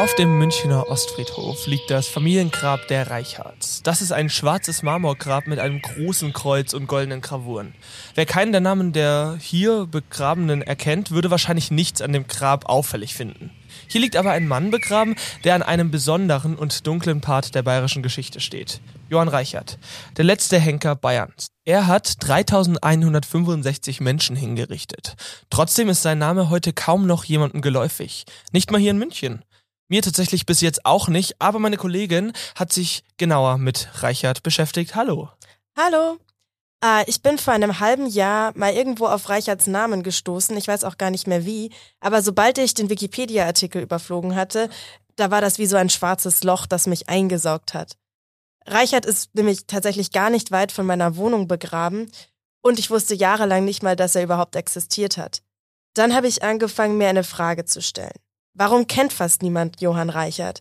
Auf 0.00 0.14
dem 0.14 0.38
Münchner 0.38 0.88
Ostfriedhof 0.88 1.66
liegt 1.66 1.90
das 1.90 2.08
Familiengrab 2.08 2.88
der 2.88 3.10
Reichards. 3.10 3.82
Das 3.82 4.00
ist 4.00 4.12
ein 4.12 4.30
schwarzes 4.30 4.82
Marmorgrab 4.82 5.46
mit 5.46 5.58
einem 5.58 5.82
großen 5.82 6.32
Kreuz 6.32 6.72
und 6.72 6.86
goldenen 6.86 7.20
Gravuren. 7.20 7.74
Wer 8.14 8.24
keinen 8.24 8.52
der 8.52 8.62
Namen 8.62 8.94
der 8.94 9.36
hier 9.38 9.84
Begrabenen 9.84 10.62
erkennt, 10.62 11.10
würde 11.10 11.30
wahrscheinlich 11.30 11.70
nichts 11.70 12.00
an 12.00 12.14
dem 12.14 12.26
Grab 12.26 12.64
auffällig 12.64 13.12
finden. 13.12 13.50
Hier 13.88 14.00
liegt 14.00 14.16
aber 14.16 14.30
ein 14.30 14.48
Mann 14.48 14.70
begraben, 14.70 15.16
der 15.44 15.54
an 15.54 15.62
einem 15.62 15.90
besonderen 15.90 16.56
und 16.56 16.86
dunklen 16.86 17.20
Part 17.20 17.54
der 17.54 17.62
bayerischen 17.62 18.02
Geschichte 18.02 18.40
steht. 18.40 18.80
Johann 19.10 19.28
Reichert, 19.28 19.78
der 20.16 20.24
letzte 20.24 20.58
Henker 20.58 20.96
Bayerns. 20.96 21.48
Er 21.66 21.88
hat 21.88 22.14
3165 22.26 24.00
Menschen 24.00 24.34
hingerichtet. 24.34 25.16
Trotzdem 25.50 25.90
ist 25.90 26.00
sein 26.00 26.16
Name 26.16 26.48
heute 26.48 26.72
kaum 26.72 27.06
noch 27.06 27.24
jemandem 27.24 27.60
geläufig. 27.60 28.24
Nicht 28.50 28.70
mal 28.70 28.80
hier 28.80 28.92
in 28.92 28.98
München. 28.98 29.44
Mir 29.90 30.02
tatsächlich 30.02 30.46
bis 30.46 30.60
jetzt 30.60 30.86
auch 30.86 31.08
nicht, 31.08 31.42
aber 31.42 31.58
meine 31.58 31.76
Kollegin 31.76 32.32
hat 32.54 32.72
sich 32.72 33.02
genauer 33.16 33.58
mit 33.58 33.88
Reichert 34.04 34.44
beschäftigt. 34.44 34.94
Hallo. 34.94 35.30
Hallo. 35.76 36.16
Äh, 36.84 37.02
ich 37.10 37.22
bin 37.22 37.38
vor 37.38 37.54
einem 37.54 37.80
halben 37.80 38.06
Jahr 38.06 38.52
mal 38.56 38.72
irgendwo 38.72 39.06
auf 39.06 39.28
Reicherts 39.28 39.66
Namen 39.66 40.04
gestoßen. 40.04 40.56
Ich 40.56 40.68
weiß 40.68 40.84
auch 40.84 40.96
gar 40.96 41.10
nicht 41.10 41.26
mehr 41.26 41.44
wie. 41.44 41.72
Aber 41.98 42.22
sobald 42.22 42.58
ich 42.58 42.74
den 42.74 42.88
Wikipedia-Artikel 42.88 43.82
überflogen 43.82 44.36
hatte, 44.36 44.70
da 45.16 45.32
war 45.32 45.40
das 45.40 45.58
wie 45.58 45.66
so 45.66 45.76
ein 45.76 45.90
schwarzes 45.90 46.44
Loch, 46.44 46.66
das 46.66 46.86
mich 46.86 47.08
eingesaugt 47.08 47.74
hat. 47.74 47.96
Reichert 48.66 49.04
ist 49.04 49.34
nämlich 49.34 49.66
tatsächlich 49.66 50.12
gar 50.12 50.30
nicht 50.30 50.52
weit 50.52 50.70
von 50.70 50.86
meiner 50.86 51.16
Wohnung 51.16 51.48
begraben 51.48 52.12
und 52.62 52.78
ich 52.78 52.90
wusste 52.90 53.16
jahrelang 53.16 53.64
nicht 53.64 53.82
mal, 53.82 53.96
dass 53.96 54.14
er 54.14 54.22
überhaupt 54.22 54.54
existiert 54.54 55.16
hat. 55.16 55.42
Dann 55.94 56.14
habe 56.14 56.28
ich 56.28 56.44
angefangen, 56.44 56.96
mir 56.96 57.08
eine 57.08 57.24
Frage 57.24 57.64
zu 57.64 57.82
stellen. 57.82 58.14
Warum 58.60 58.86
kennt 58.86 59.14
fast 59.14 59.40
niemand 59.40 59.80
Johann 59.80 60.10
Reichert? 60.10 60.60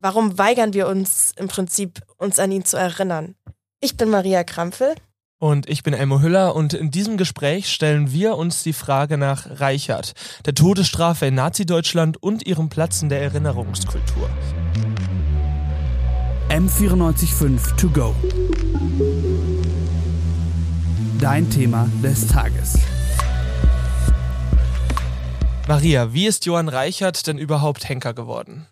Warum 0.00 0.36
weigern 0.36 0.74
wir 0.74 0.86
uns 0.86 1.32
im 1.34 1.48
Prinzip, 1.48 2.02
uns 2.18 2.38
an 2.38 2.52
ihn 2.52 2.66
zu 2.66 2.76
erinnern? 2.76 3.36
Ich 3.80 3.96
bin 3.96 4.10
Maria 4.10 4.44
Krampfel. 4.44 4.94
Und 5.40 5.66
ich 5.66 5.82
bin 5.82 5.94
Elmo 5.94 6.20
Hüller 6.20 6.54
und 6.54 6.74
in 6.74 6.90
diesem 6.90 7.16
Gespräch 7.16 7.72
stellen 7.72 8.12
wir 8.12 8.36
uns 8.36 8.64
die 8.64 8.74
Frage 8.74 9.16
nach 9.16 9.60
Reichert, 9.60 10.12
der 10.44 10.54
Todesstrafe 10.54 11.24
in 11.24 11.36
Nazi-Deutschland 11.36 12.22
und 12.22 12.46
ihrem 12.46 12.68
Platz 12.68 13.00
in 13.00 13.08
der 13.08 13.22
Erinnerungskultur. 13.22 14.28
M945 16.50 17.76
To 17.76 17.88
Go. 17.88 18.14
Dein 21.18 21.48
Thema 21.48 21.88
des 22.02 22.26
Tages. 22.26 22.78
Maria, 25.68 26.14
wie 26.14 26.26
ist 26.26 26.46
Johann 26.46 26.70
Reichert 26.70 27.26
denn 27.26 27.36
überhaupt 27.36 27.86
Henker 27.86 28.14
geworden? 28.14 28.66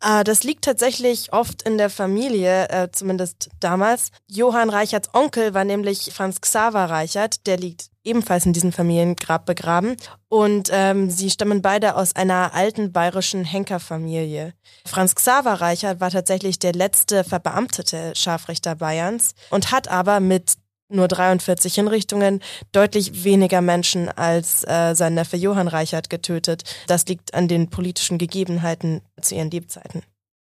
Äh, 0.00 0.24
das 0.24 0.44
liegt 0.44 0.64
tatsächlich 0.64 1.30
oft 1.34 1.60
in 1.62 1.76
der 1.76 1.90
Familie, 1.90 2.70
äh, 2.70 2.88
zumindest 2.90 3.50
damals. 3.60 4.12
Johann 4.28 4.70
Reicherts 4.70 5.10
Onkel 5.12 5.52
war 5.52 5.64
nämlich 5.64 6.10
Franz 6.14 6.40
Xaver 6.40 6.86
Reichert, 6.86 7.46
der 7.46 7.58
liegt 7.58 7.90
ebenfalls 8.02 8.46
in 8.46 8.54
diesem 8.54 8.72
Familiengrab 8.72 9.44
begraben. 9.44 9.96
Und 10.30 10.70
ähm, 10.72 11.10
sie 11.10 11.28
stammen 11.28 11.60
beide 11.60 11.96
aus 11.96 12.16
einer 12.16 12.54
alten 12.54 12.92
bayerischen 12.92 13.44
Henkerfamilie. 13.44 14.54
Franz 14.86 15.14
Xaver 15.14 15.60
Reichert 15.60 16.00
war 16.00 16.10
tatsächlich 16.10 16.58
der 16.58 16.72
letzte 16.72 17.24
verbeamtete 17.24 18.14
Scharfrichter 18.16 18.74
Bayerns 18.74 19.34
und 19.50 19.70
hat 19.70 19.88
aber 19.88 20.20
mit 20.20 20.54
nur 20.88 21.08
43 21.08 21.74
Hinrichtungen, 21.74 22.40
deutlich 22.72 23.24
weniger 23.24 23.60
Menschen 23.60 24.08
als 24.08 24.64
äh, 24.64 24.94
sein 24.94 25.14
Neffe 25.14 25.36
Johann 25.36 25.68
Reichert 25.68 26.10
getötet. 26.10 26.64
Das 26.86 27.06
liegt 27.06 27.34
an 27.34 27.48
den 27.48 27.70
politischen 27.70 28.18
Gegebenheiten 28.18 29.02
zu 29.20 29.34
ihren 29.34 29.50
Lebzeiten. 29.50 30.02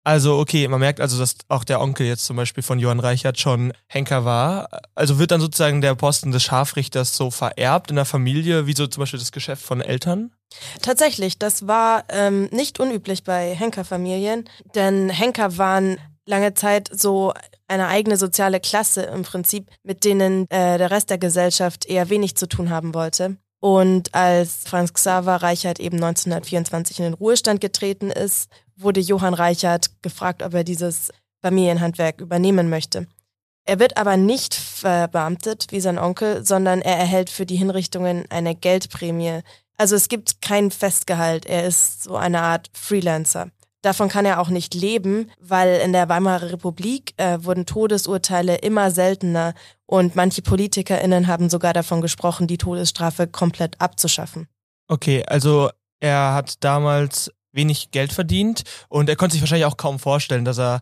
Also 0.04 0.40
okay, 0.40 0.68
man 0.68 0.80
merkt 0.80 1.00
also, 1.00 1.20
dass 1.20 1.36
auch 1.48 1.64
der 1.64 1.80
Onkel 1.80 2.08
jetzt 2.08 2.26
zum 2.26 2.36
Beispiel 2.36 2.64
von 2.64 2.80
Johann 2.80 3.00
Reichert 3.00 3.40
schon 3.40 3.72
Henker 3.88 4.26
war. 4.26 4.68
Also 4.96 5.20
wird 5.20 5.30
dann 5.30 5.42
sozusagen 5.42 5.82
der 5.82 5.94
Posten 5.94 6.32
des 6.32 6.42
Scharfrichters 6.44 7.16
so 7.16 7.30
vererbt 7.30 7.92
in 7.92 7.98
der 7.98 8.06
Familie, 8.06 8.66
wie 8.66 8.74
so 8.74 8.88
zum 8.88 9.02
Beispiel 9.02 9.20
das 9.20 9.32
Geschäft 9.32 9.64
von 9.64 9.80
Eltern? 9.80 10.32
Tatsächlich, 10.82 11.38
das 11.38 11.68
war 11.68 12.04
ähm, 12.10 12.50
nicht 12.52 12.80
unüblich 12.80 13.24
bei 13.24 13.54
Henkerfamilien, 13.54 14.50
denn 14.74 15.10
Henker 15.10 15.58
waren 15.58 15.98
lange 16.26 16.54
Zeit 16.54 16.90
so 16.92 17.34
eine 17.68 17.88
eigene 17.88 18.18
soziale 18.18 18.60
Klasse 18.60 19.04
im 19.04 19.24
Prinzip, 19.24 19.68
mit 19.84 20.04
denen 20.04 20.50
äh, 20.50 20.78
der 20.78 20.92
Rest 20.92 21.10
der 21.10 21.18
Gesellschaft 21.18 21.86
eher 21.86 22.10
wenig 22.10 22.36
zu 22.36 22.48
tun 22.48 22.70
haben 22.70 22.94
wollte. 22.94 23.38
Und 23.60 24.14
als 24.16 24.64
Franz 24.66 24.94
Xaver 24.94 25.36
Reichert 25.36 25.80
eben 25.80 25.98
1924 25.98 27.00
in 27.00 27.06
den 27.06 27.14
Ruhestand 27.14 27.62
getreten 27.62 28.10
ist, 28.10 28.50
wurde 28.76 29.00
Johann 29.00 29.36
Reichert 29.36 30.02
gefragt, 30.02 30.42
ob 30.42 30.54
er 30.54 30.64
dieses 30.64 31.12
Familienhandwerk 31.42 32.22
übernehmen 32.22 32.70
möchte. 32.70 33.08
Er 33.64 33.80
wird 33.80 33.98
aber 33.98 34.18
nicht 34.18 34.56
verbeamtet 34.56 35.68
wie 35.70 35.80
sein 35.80 36.00
Onkel, 36.00 36.44
sondern 36.44 36.82
er 36.82 36.98
erhält 36.98 37.30
für 37.30 37.46
die 37.46 37.56
Hinrichtungen 37.56 38.26
eine 38.30 38.56
Geldprämie. 38.56 39.42
Also 39.78 39.96
es 39.96 40.10
gibt 40.10 40.42
kein 40.42 40.72
Festgehalt, 40.72 41.46
er 41.46 41.66
ist 41.66 42.04
so 42.04 42.16
eine 42.16 42.42
Art 42.42 42.70
Freelancer. 42.74 43.52
Davon 43.82 44.10
kann 44.10 44.26
er 44.26 44.40
auch 44.40 44.50
nicht 44.50 44.76
leben, 44.76 45.32
weil 45.40 45.82
in 45.82 45.92
der 45.92 46.08
Weimarer 46.08 46.52
Republik 46.52 47.14
äh, 47.18 47.40
wurden 47.42 47.66
Todesurteile 47.66 48.58
immer 48.58 48.92
seltener 48.92 49.54
und 49.88 50.16
manche 50.16 50.44
PolitikerInnen 50.44 51.28
haben 51.28 51.50
sogar 51.50 51.74
davon 51.74 52.02
gesprochen, 52.02 52.48
die 52.48 52.58
Todesstrafe 52.58 53.28
komplett 53.28 53.82
abzuschaffen. 53.82 54.48
Okay, 54.88 55.24
also 55.26 55.70
er 56.00 56.34
hat 56.34 56.64
damals 56.64 57.32
wenig 57.54 57.92
Geld 57.92 58.14
verdient 58.14 58.64
und 58.88 59.10
er 59.10 59.16
konnte 59.16 59.34
sich 59.34 59.42
wahrscheinlich 59.42 59.66
auch 59.66 59.78
kaum 59.78 60.00
vorstellen, 60.00 60.46
dass 60.46 60.60
er 60.60 60.82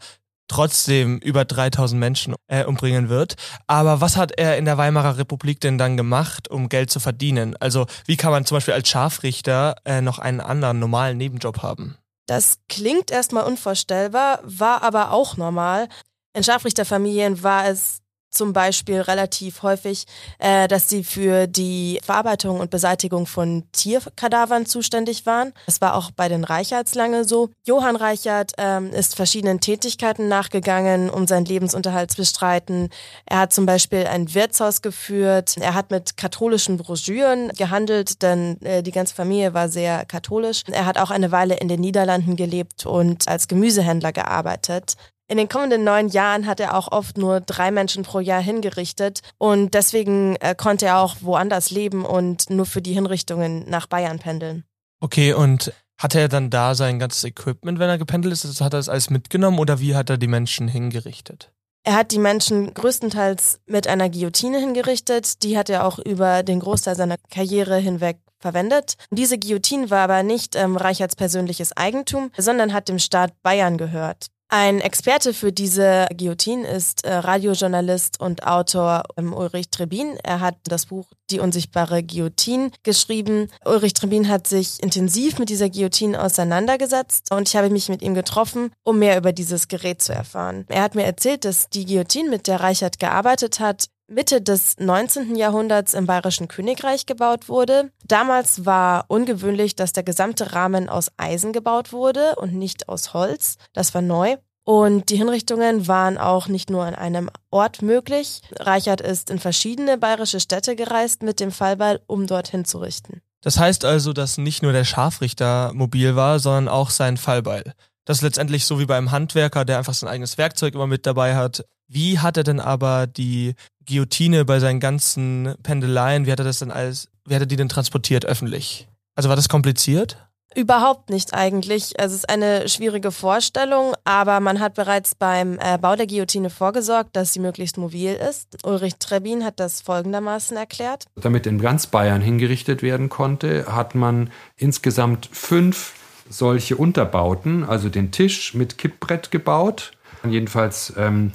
trotzdem 0.50 1.20
über 1.20 1.46
3000 1.46 2.00
Menschen 2.00 2.36
äh, 2.48 2.66
umbringen 2.66 3.08
wird. 3.08 3.36
Aber 3.68 4.02
was 4.02 4.18
hat 4.18 4.32
er 4.38 4.58
in 4.58 4.66
der 4.66 4.78
Weimarer 4.78 5.18
Republik 5.18 5.62
denn 5.62 5.78
dann 5.78 5.96
gemacht, 5.96 6.50
um 6.50 6.68
Geld 6.68 6.90
zu 6.90 7.00
verdienen? 7.00 7.56
Also 7.60 7.86
wie 8.06 8.18
kann 8.18 8.32
man 8.32 8.46
zum 8.46 8.58
Beispiel 8.58 8.74
als 8.74 8.90
Scharfrichter 8.90 9.76
äh, 9.86 10.02
noch 10.02 10.20
einen 10.20 10.42
anderen 10.42 10.80
normalen 10.80 11.18
Nebenjob 11.18 11.62
haben? 11.62 11.98
Das 12.30 12.60
klingt 12.70 13.10
erstmal 13.10 13.44
unvorstellbar, 13.44 14.40
war 14.44 14.84
aber 14.84 15.14
auch 15.14 15.36
normal. 15.36 15.90
In 16.34 16.44
Scharfrichterfamilien 16.44 17.42
war 17.42 17.66
es 17.66 18.04
zum 18.30 18.54
Beispiel 18.54 19.02
relativ 19.02 19.64
häufig, 19.64 20.06
äh, 20.40 20.68
dass 20.68 20.90
sie 20.90 21.04
für 21.04 21.48
die 21.48 22.00
Verarbeitung 22.04 22.60
und 22.60 22.70
Beseitigung 22.70 23.26
von 23.26 23.64
Tierkadavern 23.72 24.66
zuständig 24.66 25.26
waren. 25.26 25.54
Das 25.66 25.82
war 25.82 25.96
auch 25.96 26.12
bei 26.12 26.30
den 26.30 26.44
Reichards 26.44 26.96
lange 26.96 27.26
so. 27.26 27.50
Johann 27.66 27.96
Reichert 27.96 28.54
ähm, 28.58 28.92
ist 28.92 29.16
verschiedenen 29.16 29.60
Tätigkeiten 29.60 30.28
nachgegangen, 30.28 31.10
um 31.10 31.28
seinen 31.28 31.46
Lebensunterhalt 31.46 32.12
zu 32.12 32.18
bestreiten. 32.18 32.90
Er 33.26 33.40
hat 33.40 33.54
zum 33.54 33.66
Beispiel 33.66 34.06
ein 34.08 34.34
Wirtshaus 34.34 34.82
geführt. 34.82 35.56
Er 35.60 35.74
hat 35.74 35.92
mit 35.92 36.18
katholischen 36.18 36.78
Broschüren 36.78 37.50
gehandelt, 37.50 38.22
denn 38.22 38.62
äh, 38.62 38.84
die 38.84 38.92
ganze 38.92 39.16
Familie 39.16 39.54
war 39.54 39.70
sehr 39.70 40.06
katholisch. 40.06 40.64
Er 40.72 40.86
hat 40.86 40.98
auch 40.98 41.12
eine 41.12 41.32
Weile 41.32 41.56
in 41.56 41.68
den 41.68 41.82
Niederlanden 41.82 42.36
gelebt 42.36 42.86
und 42.86 43.28
als 43.28 43.48
Gemüsehändler 43.48 44.12
gearbeitet. 44.12 44.96
In 45.30 45.38
den 45.38 45.48
kommenden 45.48 45.84
neun 45.84 46.10
Jahren 46.10 46.48
hat 46.48 46.60
er 46.60 46.76
auch 46.76 46.92
oft 46.92 47.20
nur 47.20 47.40
drei 47.40 47.70
Menschen 47.70 48.02
pro 48.02 48.20
Jahr 48.20 48.42
hingerichtet 48.42 49.22
und 49.38 49.76
deswegen 49.76 50.36
äh, 50.38 50.56
konnte 50.56 50.88
er 50.88 50.98
auch 50.98 51.18
woanders 51.22 51.70
leben 51.70 52.04
und 52.04 52.50
nur 52.50 52.66
für 52.66 52.82
die 52.82 52.94
Hinrichtungen 52.94 53.70
nach 53.70 53.86
Bayern 53.86 54.18
pendeln. 54.18 54.64
Okay, 55.00 55.34
und 55.34 55.72
hatte 56.00 56.20
er 56.20 56.30
dann 56.30 56.50
da 56.50 56.74
sein 56.74 56.98
ganzes 56.98 57.26
Equipment, 57.26 57.78
wenn 57.78 57.90
er 57.90 58.00
gependelt 58.00 58.34
ist? 58.34 58.44
Also 58.44 58.66
hat 58.66 58.74
er 58.74 58.80
das 58.80 58.90
alles 58.90 59.12
mitgenommen 59.12 59.60
oder 59.60 59.80
wie 59.80 59.96
hat 59.96 60.10
er 60.10 60.18
die 60.18 60.28
Menschen 60.28 60.68
hingerichtet? 60.68 61.52
Er 61.84 61.96
hat 61.96 62.12
die 62.12 62.20
Menschen 62.20 62.74
größtenteils 62.74 63.60
mit 63.68 63.88
einer 63.88 64.10
Guillotine 64.10 64.60
hingerichtet. 64.60 65.44
Die 65.44 65.58
hat 65.60 65.70
er 65.70 65.86
auch 65.86 66.00
über 66.00 66.42
den 66.42 66.60
Großteil 66.60 66.96
seiner 66.96 67.18
Karriere 67.30 67.78
hinweg 67.78 68.18
verwendet. 68.40 68.96
Diese 69.12 69.38
Guillotine 69.38 69.90
war 69.92 70.00
aber 70.00 70.24
nicht 70.24 70.56
ähm, 70.56 70.76
Reicherts 70.76 71.16
persönliches 71.16 71.78
Eigentum, 71.78 72.32
sondern 72.38 72.74
hat 72.74 72.90
dem 72.90 73.00
Staat 73.00 73.34
Bayern 73.44 73.78
gehört. 73.78 74.28
Ein 74.52 74.82
Experte 74.82 75.36
für 75.36 75.52
diese 75.52 76.08
Guillotine 76.18 76.68
ist 76.68 77.06
äh, 77.06 77.14
Radiojournalist 77.14 78.20
und 78.20 78.48
Autor 78.48 79.04
ähm, 79.16 79.32
Ulrich 79.32 79.70
Trebin. 79.70 80.18
Er 80.24 80.40
hat 80.40 80.56
das 80.64 80.88
Buch 80.88 81.06
Die 81.30 81.40
unsichtbare 81.40 82.02
Guillotine 82.02 82.72
geschrieben. 82.82 83.52
Ulrich 83.64 83.94
Trebin 83.94 84.28
hat 84.28 84.48
sich 84.48 84.82
intensiv 84.82 85.38
mit 85.38 85.50
dieser 85.50 85.70
Guillotine 85.70 86.20
auseinandergesetzt 86.20 87.32
und 87.32 87.48
ich 87.48 87.56
habe 87.56 87.70
mich 87.70 87.90
mit 87.90 88.02
ihm 88.02 88.16
getroffen, 88.16 88.72
um 88.84 88.98
mehr 88.98 89.20
über 89.20 89.34
dieses 89.34 89.68
Gerät 89.68 90.02
zu 90.02 90.14
erfahren. 90.14 90.66
Er 90.68 90.82
hat 90.82 90.96
mir 90.96 91.04
erzählt, 91.04 91.46
dass 91.46 91.70
die 91.70 91.86
Guillotine, 91.86 92.32
mit 92.32 92.48
der 92.48 92.60
Reichert 92.60 92.98
gearbeitet 92.98 93.60
hat, 93.60 93.86
Mitte 94.10 94.42
des 94.42 94.78
19. 94.80 95.36
Jahrhunderts 95.36 95.94
im 95.94 96.08
Bayerischen 96.08 96.48
Königreich 96.48 97.06
gebaut 97.06 97.48
wurde. 97.48 97.92
Damals 98.06 98.66
war 98.66 99.06
ungewöhnlich, 99.08 99.76
dass 99.76 99.94
der 99.94 100.04
gesamte 100.04 100.54
Rahmen 100.54 100.90
aus 100.90 101.12
Eisen 101.18 101.54
gebaut 101.54 101.94
wurde 101.94 102.36
und 102.38 102.54
nicht 102.54 102.90
aus 102.90 103.14
Holz. 103.14 103.58
Das 103.74 103.94
war 103.94 104.02
neu. 104.02 104.38
Und 104.64 105.10
die 105.10 105.16
Hinrichtungen 105.16 105.88
waren 105.88 106.18
auch 106.18 106.48
nicht 106.48 106.70
nur 106.70 106.84
an 106.84 106.96
einem 106.96 107.30
Ort 107.50 107.82
möglich. 107.82 108.42
Reichert 108.60 109.02
ist 109.02 109.30
in 109.30 109.40
verschiedene 109.40 109.98
bayerische 109.98 110.40
Städte 110.40 110.76
gereist 110.76 111.24
mit 111.24 111.40
dem 111.40 111.52
Fallbeil, 111.52 112.02
um 112.08 112.28
dort 112.28 112.50
hinzurichten. 112.50 113.22
Das 113.42 113.58
heißt 113.58 113.86
also, 113.86 114.14
dass 114.14 114.38
nicht 114.38 114.64
nur 114.64 114.74
der 114.74 114.84
Scharfrichter 114.84 115.72
mobil 115.74 116.16
war, 116.16 116.40
sondern 116.40 116.68
auch 116.68 116.90
sein 116.90 117.18
Fallbeil. 117.18 117.74
Das 118.06 118.18
ist 118.18 118.24
letztendlich 118.24 118.66
so 118.66 118.80
wie 118.80 118.86
beim 118.86 119.12
Handwerker, 119.12 119.66
der 119.66 119.78
einfach 119.78 119.94
sein 119.94 120.10
eigenes 120.10 120.38
Werkzeug 120.38 120.74
immer 120.74 120.88
mit 120.88 121.06
dabei 121.06 121.36
hat. 121.36 121.64
Wie 121.88 122.20
hat 122.20 122.38
er 122.38 122.44
denn 122.44 122.60
aber 122.60 123.08
die 123.08 123.56
Guillotine 123.90 124.46
bei 124.46 124.60
seinen 124.60 124.80
ganzen 124.80 125.56
Pendeleien, 125.64 126.26
wie 126.26 126.32
hat 126.32 126.40
er 126.40 126.46
das 126.46 126.60
denn 126.60 126.72
alles, 126.72 127.10
wie 127.26 127.36
hat 127.36 127.42
er 127.42 127.48
die 127.48 127.56
denn 127.56 127.70
transportiert 127.70 128.26
öffentlich? 128.26 128.88
Also 129.16 129.28
war 129.28 129.36
das 129.36 129.50
kompliziert? 129.50 130.18
Überhaupt 130.56 131.12
nicht 131.12 131.34
eigentlich. 131.36 132.00
Also 132.00 132.16
es 132.16 132.22
ist 132.22 132.30
eine 132.30 132.68
schwierige 132.70 133.12
Vorstellung, 133.12 133.94
aber 134.04 134.40
man 134.40 134.60
hat 134.60 134.74
bereits 134.74 135.14
beim 135.14 135.60
äh, 135.60 135.78
Bau 135.78 135.96
der 135.96 136.08
Guillotine 136.08 136.50
vorgesorgt, 136.50 137.16
dass 137.16 137.34
sie 137.34 137.40
möglichst 137.40 137.78
mobil 137.78 138.14
ist. 138.14 138.58
Ulrich 138.64 138.96
Trebin 138.98 139.46
hat 139.46 139.60
das 139.60 139.82
folgendermaßen 139.82 140.58
erklärt. 140.58 141.06
Damit 141.16 141.46
in 141.46 141.60
ganz 141.60 141.86
Bayern 141.86 142.22
hingerichtet 142.22 142.82
werden 142.82 143.10
konnte, 143.10 143.68
hat 143.68 143.94
man 143.94 144.32
insgesamt 144.58 145.30
fünf 145.32 145.94
solche 146.30 146.78
Unterbauten, 146.78 147.64
also 147.64 147.90
den 147.90 148.12
Tisch 148.12 148.56
mit 148.56 148.78
Kippbrett 148.78 149.30
gebaut. 149.30 149.92
Jedenfalls 150.28 150.94
ähm, 150.98 151.32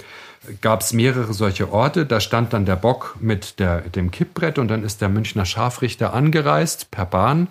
gab 0.61 0.81
es 0.81 0.93
mehrere 0.93 1.33
solche 1.35 1.73
Orte. 1.73 2.07
Da 2.07 2.21
stand 2.21 2.53
dann 2.53 2.67
der 2.67 2.77
Bock 2.77 3.17
mit 3.21 3.59
der, 3.59 3.83
dem 3.83 4.11
Kippbrett 4.11 4.59
und 4.59 4.69
dann 4.69 4.85
ist 4.85 5.01
der 5.01 5.09
Münchner 5.09 5.45
Scharfrichter 5.45 6.13
angereist 6.15 6.91
per 6.91 7.07
Bahn 7.07 7.49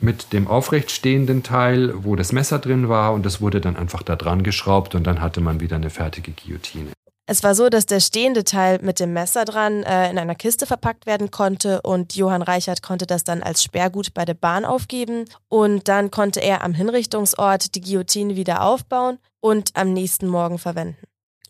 mit 0.00 0.32
dem 0.32 0.48
aufrechtstehenden 0.48 1.42
Teil, 1.42 1.92
wo 2.04 2.16
das 2.16 2.32
Messer 2.32 2.58
drin 2.58 2.88
war 2.88 3.12
und 3.12 3.26
das 3.26 3.40
wurde 3.40 3.60
dann 3.60 3.76
einfach 3.76 4.02
da 4.02 4.16
dran 4.16 4.42
geschraubt 4.42 4.94
und 4.94 5.06
dann 5.06 5.20
hatte 5.20 5.40
man 5.40 5.60
wieder 5.60 5.76
eine 5.76 5.90
fertige 5.90 6.32
Guillotine. 6.32 6.90
Es 7.26 7.44
war 7.44 7.54
so, 7.54 7.68
dass 7.68 7.86
der 7.86 8.00
stehende 8.00 8.42
Teil 8.42 8.80
mit 8.82 8.98
dem 8.98 9.12
Messer 9.12 9.44
dran 9.44 9.84
äh, 9.84 10.10
in 10.10 10.18
einer 10.18 10.34
Kiste 10.34 10.66
verpackt 10.66 11.06
werden 11.06 11.30
konnte 11.30 11.80
und 11.82 12.16
Johann 12.16 12.42
Reichert 12.42 12.82
konnte 12.82 13.06
das 13.06 13.22
dann 13.22 13.42
als 13.42 13.62
Sperrgut 13.62 14.14
bei 14.14 14.24
der 14.24 14.34
Bahn 14.34 14.64
aufgeben 14.64 15.26
und 15.48 15.86
dann 15.86 16.10
konnte 16.10 16.40
er 16.40 16.64
am 16.64 16.74
Hinrichtungsort 16.74 17.76
die 17.76 17.82
Guillotine 17.82 18.34
wieder 18.34 18.62
aufbauen 18.62 19.18
und 19.38 19.70
am 19.74 19.92
nächsten 19.92 20.26
Morgen 20.26 20.58
verwenden. 20.58 20.96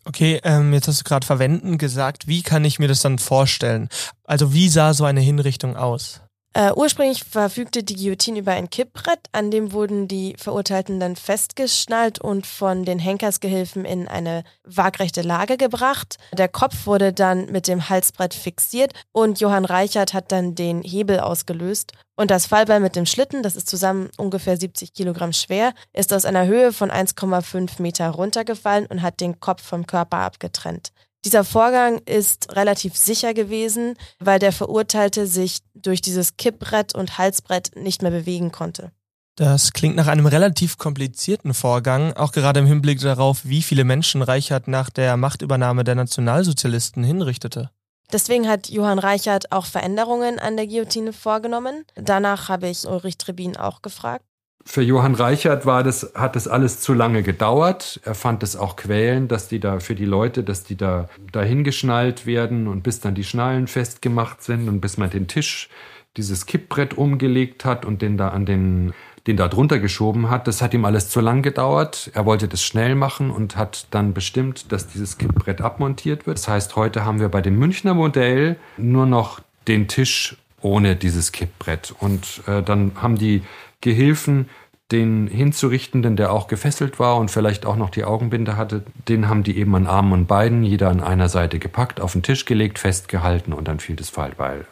Okay, 0.03 0.41
ähm, 0.43 0.73
jetzt 0.73 0.87
hast 0.87 1.01
du 1.01 1.03
gerade 1.03 1.25
verwenden 1.25 1.77
gesagt. 1.77 2.27
Wie 2.27 2.41
kann 2.41 2.65
ich 2.65 2.79
mir 2.79 2.87
das 2.87 3.01
dann 3.01 3.19
vorstellen? 3.19 3.87
Also 4.23 4.53
wie 4.53 4.67
sah 4.69 4.93
so 4.93 5.05
eine 5.05 5.21
Hinrichtung 5.21 5.75
aus? 5.75 6.21
Äh, 6.53 6.73
ursprünglich 6.75 7.23
verfügte 7.23 7.81
die 7.81 7.95
Guillotine 7.95 8.39
über 8.39 8.51
ein 8.51 8.69
Kippbrett, 8.69 9.21
an 9.31 9.51
dem 9.51 9.71
wurden 9.71 10.09
die 10.09 10.35
Verurteilten 10.37 10.99
dann 10.99 11.15
festgeschnallt 11.15 12.19
und 12.19 12.45
von 12.45 12.83
den 12.83 12.99
Henkersgehilfen 12.99 13.85
in 13.85 14.09
eine 14.09 14.43
waagrechte 14.65 15.21
Lage 15.21 15.55
gebracht. 15.55 16.17
Der 16.33 16.49
Kopf 16.49 16.85
wurde 16.85 17.13
dann 17.13 17.45
mit 17.45 17.69
dem 17.69 17.87
Halsbrett 17.87 18.33
fixiert 18.33 18.93
und 19.13 19.39
Johann 19.39 19.63
Reichert 19.63 20.13
hat 20.13 20.33
dann 20.33 20.53
den 20.53 20.81
Hebel 20.81 21.21
ausgelöst. 21.21 21.93
Und 22.17 22.31
das 22.31 22.47
Fallbeil 22.47 22.81
mit 22.81 22.97
dem 22.97 23.05
Schlitten, 23.05 23.43
das 23.43 23.55
ist 23.55 23.69
zusammen 23.69 24.09
ungefähr 24.17 24.57
70 24.57 24.93
Kilogramm 24.93 25.31
schwer, 25.31 25.73
ist 25.93 26.11
aus 26.11 26.25
einer 26.25 26.45
Höhe 26.45 26.73
von 26.73 26.91
1,5 26.91 27.81
Meter 27.81 28.09
runtergefallen 28.09 28.87
und 28.87 29.01
hat 29.01 29.21
den 29.21 29.39
Kopf 29.39 29.63
vom 29.63 29.87
Körper 29.87 30.17
abgetrennt. 30.17 30.91
Dieser 31.23 31.43
Vorgang 31.43 31.99
ist 32.05 32.55
relativ 32.55 32.97
sicher 32.97 33.33
gewesen, 33.33 33.95
weil 34.19 34.39
der 34.39 34.51
Verurteilte 34.51 35.27
sich 35.27 35.59
durch 35.75 36.01
dieses 36.01 36.37
Kippbrett 36.37 36.95
und 36.95 37.19
Halsbrett 37.19 37.75
nicht 37.75 38.01
mehr 38.01 38.11
bewegen 38.11 38.51
konnte. 38.51 38.91
Das 39.35 39.71
klingt 39.71 39.95
nach 39.95 40.07
einem 40.07 40.25
relativ 40.25 40.77
komplizierten 40.77 41.53
Vorgang, 41.53 42.13
auch 42.13 42.31
gerade 42.31 42.59
im 42.59 42.65
Hinblick 42.65 42.99
darauf, 42.99 43.45
wie 43.45 43.61
viele 43.61 43.83
Menschen 43.83 44.21
Reichert 44.21 44.67
nach 44.67 44.89
der 44.89 45.15
Machtübernahme 45.15 45.83
der 45.83 45.95
Nationalsozialisten 45.95 47.03
hinrichtete. 47.03 47.69
Deswegen 48.11 48.47
hat 48.49 48.69
Johann 48.69 48.99
Reichert 48.99 49.51
auch 49.51 49.65
Veränderungen 49.65 50.37
an 50.37 50.57
der 50.57 50.67
Guillotine 50.67 51.13
vorgenommen. 51.13 51.85
Danach 51.95 52.49
habe 52.49 52.67
ich 52.67 52.85
Ulrich 52.85 53.17
Trebin 53.17 53.55
auch 53.55 53.81
gefragt 53.81 54.25
für 54.65 54.81
Johann 54.81 55.15
Reichert 55.15 55.65
war 55.65 55.83
das, 55.83 56.11
hat 56.15 56.35
das 56.35 56.47
alles 56.47 56.79
zu 56.79 56.93
lange 56.93 57.23
gedauert. 57.23 57.99
Er 58.03 58.15
fand 58.15 58.43
es 58.43 58.55
auch 58.55 58.75
quälend, 58.75 59.31
dass 59.31 59.47
die 59.47 59.59
da 59.59 59.79
für 59.79 59.95
die 59.95 60.05
Leute, 60.05 60.43
dass 60.43 60.63
die 60.63 60.75
da 60.75 61.09
dahingeschnallt 61.31 62.25
werden 62.25 62.67
und 62.67 62.83
bis 62.83 62.99
dann 62.99 63.15
die 63.15 63.23
Schnallen 63.23 63.67
festgemacht 63.67 64.43
sind 64.43 64.67
und 64.67 64.81
bis 64.81 64.97
man 64.97 65.09
den 65.09 65.27
Tisch, 65.27 65.69
dieses 66.17 66.45
Kippbrett 66.45 66.93
umgelegt 66.93 67.65
hat 67.65 67.85
und 67.85 68.01
den 68.01 68.17
da 68.17 68.29
an 68.29 68.45
den, 68.45 68.93
den 69.27 69.37
da 69.37 69.47
drunter 69.47 69.79
geschoben 69.79 70.29
hat. 70.29 70.47
Das 70.47 70.61
hat 70.61 70.73
ihm 70.73 70.85
alles 70.85 71.09
zu 71.09 71.21
lang 71.21 71.41
gedauert. 71.41 72.11
Er 72.13 72.25
wollte 72.25 72.47
das 72.47 72.63
schnell 72.63 72.95
machen 72.95 73.31
und 73.31 73.55
hat 73.55 73.87
dann 73.91 74.13
bestimmt, 74.13 74.71
dass 74.71 74.87
dieses 74.87 75.17
Kippbrett 75.17 75.61
abmontiert 75.61 76.27
wird. 76.27 76.37
Das 76.37 76.47
heißt, 76.47 76.75
heute 76.75 77.05
haben 77.05 77.19
wir 77.19 77.29
bei 77.29 77.41
dem 77.41 77.57
Münchner 77.57 77.93
Modell 77.93 78.57
nur 78.77 79.05
noch 79.05 79.39
den 79.67 79.87
Tisch 79.87 80.35
ohne 80.61 80.95
dieses 80.95 81.31
Kippbrett. 81.31 81.93
Und 81.99 82.43
äh, 82.45 82.61
dann 82.61 82.91
haben 82.95 83.17
die 83.17 83.41
Gehilfen 83.81 84.47
den 84.91 85.27
Hinzurichtenden, 85.27 86.15
der 86.17 86.33
auch 86.33 86.47
gefesselt 86.47 86.99
war 86.99 87.17
und 87.17 87.31
vielleicht 87.31 87.65
auch 87.65 87.75
noch 87.75 87.89
die 87.89 88.03
Augenbinde 88.03 88.57
hatte, 88.57 88.83
den 89.07 89.29
haben 89.29 89.43
die 89.43 89.57
eben 89.57 89.75
an 89.75 89.87
Armen 89.87 90.11
und 90.11 90.27
Beinen, 90.27 90.63
jeder 90.63 90.89
an 90.89 91.01
einer 91.01 91.29
Seite 91.29 91.59
gepackt, 91.59 92.01
auf 92.01 92.11
den 92.11 92.23
Tisch 92.23 92.45
gelegt, 92.45 92.77
festgehalten 92.77 93.53
und 93.53 93.67
dann 93.67 93.79
fiel 93.79 93.95
das 93.95 94.09
Fallbeil. 94.09 94.65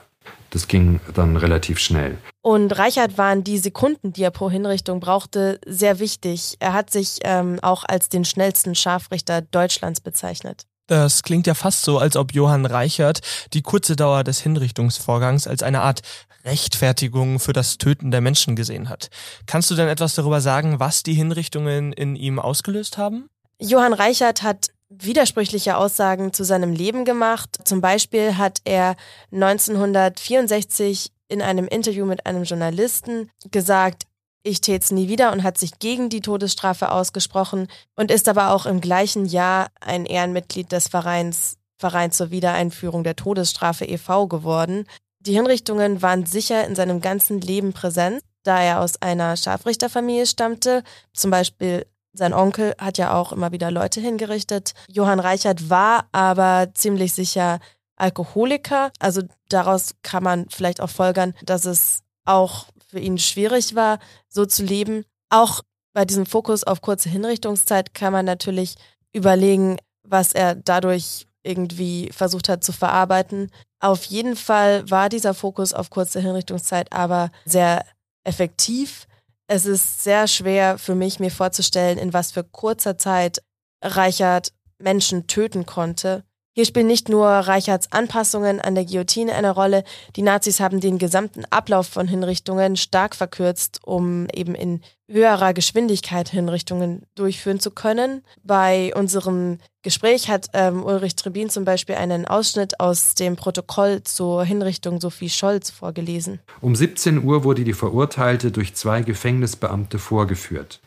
Das 0.49 0.67
ging 0.67 0.99
dann 1.13 1.37
relativ 1.37 1.79
schnell. 1.79 2.17
Und 2.41 2.77
Reichert 2.77 3.17
waren 3.17 3.43
die 3.43 3.59
Sekunden, 3.59 4.13
die 4.13 4.23
er 4.23 4.31
pro 4.31 4.49
Hinrichtung 4.49 4.99
brauchte, 4.99 5.59
sehr 5.65 5.99
wichtig. 5.99 6.55
Er 6.59 6.73
hat 6.73 6.89
sich 6.89 7.19
ähm, 7.23 7.59
auch 7.61 7.83
als 7.87 8.09
den 8.09 8.25
schnellsten 8.25 8.75
Scharfrichter 8.75 9.41
Deutschlands 9.41 10.01
bezeichnet. 10.01 10.63
Das 10.87 11.21
klingt 11.21 11.45
ja 11.45 11.53
fast 11.53 11.83
so, 11.83 11.99
als 11.99 12.17
ob 12.17 12.33
Johann 12.33 12.65
Reichert 12.65 13.19
die 13.53 13.61
kurze 13.61 13.95
Dauer 13.95 14.23
des 14.23 14.39
Hinrichtungsvorgangs 14.39 15.47
als 15.47 15.61
eine 15.61 15.81
Art 15.81 16.01
Rechtfertigung 16.49 17.39
für 17.39 17.53
das 17.53 17.77
Töten 17.77 18.09
der 18.09 18.21
Menschen 18.21 18.55
gesehen 18.55 18.89
hat. 18.89 19.09
Kannst 19.45 19.69
du 19.69 19.75
denn 19.75 19.87
etwas 19.87 20.15
darüber 20.15 20.41
sagen, 20.41 20.79
was 20.79 21.03
die 21.03 21.13
Hinrichtungen 21.13 21.93
in 21.93 22.15
ihm 22.15 22.39
ausgelöst 22.39 22.97
haben? 22.97 23.29
Johann 23.59 23.93
Reichert 23.93 24.41
hat 24.41 24.69
widersprüchliche 24.89 25.77
Aussagen 25.77 26.33
zu 26.33 26.43
seinem 26.43 26.73
Leben 26.73 27.05
gemacht. 27.05 27.59
Zum 27.63 27.81
Beispiel 27.81 28.37
hat 28.37 28.61
er 28.65 28.95
1964 29.31 31.11
in 31.27 31.43
einem 31.43 31.67
Interview 31.67 32.05
mit 32.05 32.25
einem 32.25 32.43
Journalisten 32.43 33.29
gesagt, 33.51 34.07
ich 34.41 34.61
tät's 34.61 34.89
nie 34.89 35.07
wieder 35.07 35.31
und 35.31 35.43
hat 35.43 35.59
sich 35.59 35.77
gegen 35.77 36.09
die 36.09 36.21
Todesstrafe 36.21 36.91
ausgesprochen 36.91 37.67
und 37.95 38.09
ist 38.09 38.27
aber 38.27 38.51
auch 38.51 38.65
im 38.65 38.81
gleichen 38.81 39.25
Jahr 39.25 39.67
ein 39.81 40.05
Ehrenmitglied 40.05 40.71
des 40.71 40.87
Vereins 40.87 41.57
Vereins 41.77 42.17
zur 42.17 42.29
Wiedereinführung 42.29 43.03
der 43.05 43.15
Todesstrafe 43.15 43.85
e.V. 43.85 44.27
geworden. 44.27 44.85
Die 45.21 45.33
Hinrichtungen 45.33 46.01
waren 46.01 46.25
sicher 46.25 46.65
in 46.65 46.75
seinem 46.75 47.01
ganzen 47.01 47.41
Leben 47.41 47.73
präsent, 47.73 48.21
da 48.43 48.61
er 48.61 48.79
aus 48.79 49.01
einer 49.01 49.35
Scharfrichterfamilie 49.35 50.25
stammte. 50.25 50.83
Zum 51.13 51.29
Beispiel 51.29 51.85
sein 52.13 52.33
Onkel 52.33 52.73
hat 52.77 52.97
ja 52.97 53.13
auch 53.13 53.31
immer 53.31 53.51
wieder 53.51 53.69
Leute 53.69 54.01
hingerichtet. 54.01 54.73
Johann 54.89 55.19
Reichert 55.19 55.69
war 55.69 56.07
aber 56.11 56.69
ziemlich 56.73 57.13
sicher 57.13 57.59
Alkoholiker. 57.97 58.91
Also 58.99 59.23
daraus 59.49 59.95
kann 60.03 60.23
man 60.23 60.47
vielleicht 60.49 60.81
auch 60.81 60.89
folgern, 60.89 61.33
dass 61.43 61.65
es 61.65 62.01
auch 62.25 62.67
für 62.87 62.99
ihn 62.99 63.17
schwierig 63.17 63.75
war, 63.75 63.99
so 64.27 64.45
zu 64.45 64.63
leben. 64.63 65.03
Auch 65.29 65.61
bei 65.93 66.05
diesem 66.05 66.25
Fokus 66.25 66.63
auf 66.63 66.81
kurze 66.81 67.09
Hinrichtungszeit 67.09 67.93
kann 67.93 68.13
man 68.13 68.25
natürlich 68.25 68.75
überlegen, 69.13 69.77
was 70.03 70.33
er 70.33 70.55
dadurch 70.55 71.27
irgendwie 71.43 72.09
versucht 72.11 72.49
hat 72.49 72.63
zu 72.63 72.71
verarbeiten. 72.71 73.51
Auf 73.79 74.03
jeden 74.05 74.35
Fall 74.35 74.89
war 74.89 75.09
dieser 75.09 75.33
Fokus 75.33 75.73
auf 75.73 75.89
kurze 75.89 76.19
Hinrichtungszeit 76.19 76.91
aber 76.91 77.31
sehr 77.45 77.85
effektiv. 78.23 79.07
Es 79.47 79.65
ist 79.65 80.03
sehr 80.03 80.27
schwer 80.27 80.77
für 80.77 80.95
mich, 80.95 81.19
mir 81.19 81.31
vorzustellen, 81.31 81.97
in 81.97 82.13
was 82.13 82.31
für 82.31 82.43
kurzer 82.43 82.97
Zeit 82.97 83.41
Reichert 83.83 84.53
Menschen 84.77 85.27
töten 85.27 85.65
konnte. 85.65 86.23
Hier 86.59 86.65
spielen 86.65 86.87
nicht 86.87 87.07
nur 87.07 87.25
Reichards 87.25 87.89
Anpassungen 87.93 88.59
an 88.59 88.75
der 88.75 88.83
Guillotine 88.83 89.33
eine 89.33 89.51
Rolle, 89.51 89.85
die 90.17 90.21
Nazis 90.21 90.59
haben 90.59 90.81
den 90.81 90.97
gesamten 90.97 91.45
Ablauf 91.51 91.87
von 91.87 92.05
Hinrichtungen 92.05 92.75
stark 92.75 93.15
verkürzt, 93.15 93.79
um 93.85 94.27
eben 94.33 94.55
in 94.55 94.81
höherer 95.07 95.53
Geschwindigkeit 95.53 96.27
Hinrichtungen 96.27 97.03
durchführen 97.15 97.61
zu 97.61 97.71
können. 97.71 98.23
Bei 98.43 98.93
unserem 98.93 99.59
Gespräch 99.83 100.29
hat 100.29 100.47
ähm, 100.51 100.83
Ulrich 100.83 101.15
Trebin 101.15 101.49
zum 101.49 101.63
Beispiel 101.63 101.95
einen 101.95 102.25
Ausschnitt 102.25 102.81
aus 102.81 103.15
dem 103.15 103.37
Protokoll 103.37 104.03
zur 104.03 104.43
Hinrichtung 104.43 104.99
Sophie 104.99 105.29
Scholz 105.29 105.69
vorgelesen. 105.69 106.41
Um 106.59 106.75
17 106.75 107.23
Uhr 107.23 107.45
wurde 107.45 107.63
die 107.63 107.71
Verurteilte 107.71 108.51
durch 108.51 108.75
zwei 108.75 109.01
Gefängnisbeamte 109.01 109.97
vorgeführt. 109.97 110.81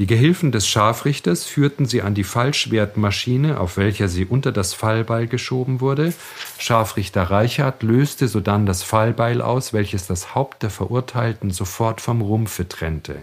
Die 0.00 0.06
Gehilfen 0.06 0.50
des 0.50 0.66
Scharfrichters 0.66 1.44
führten 1.44 1.84
sie 1.84 2.00
an 2.00 2.14
die 2.14 2.24
Fallschwertmaschine, 2.24 3.60
auf 3.60 3.76
welcher 3.76 4.08
sie 4.08 4.24
unter 4.24 4.50
das 4.50 4.72
Fallbeil 4.72 5.26
geschoben 5.26 5.82
wurde. 5.82 6.14
Scharfrichter 6.56 7.24
Reichert 7.24 7.82
löste 7.82 8.26
sodann 8.26 8.64
das 8.64 8.82
Fallbeil 8.82 9.42
aus, 9.42 9.74
welches 9.74 10.06
das 10.06 10.34
Haupt 10.34 10.62
der 10.62 10.70
Verurteilten 10.70 11.50
sofort 11.50 12.00
vom 12.00 12.22
Rumpfe 12.22 12.66
trennte. 12.66 13.16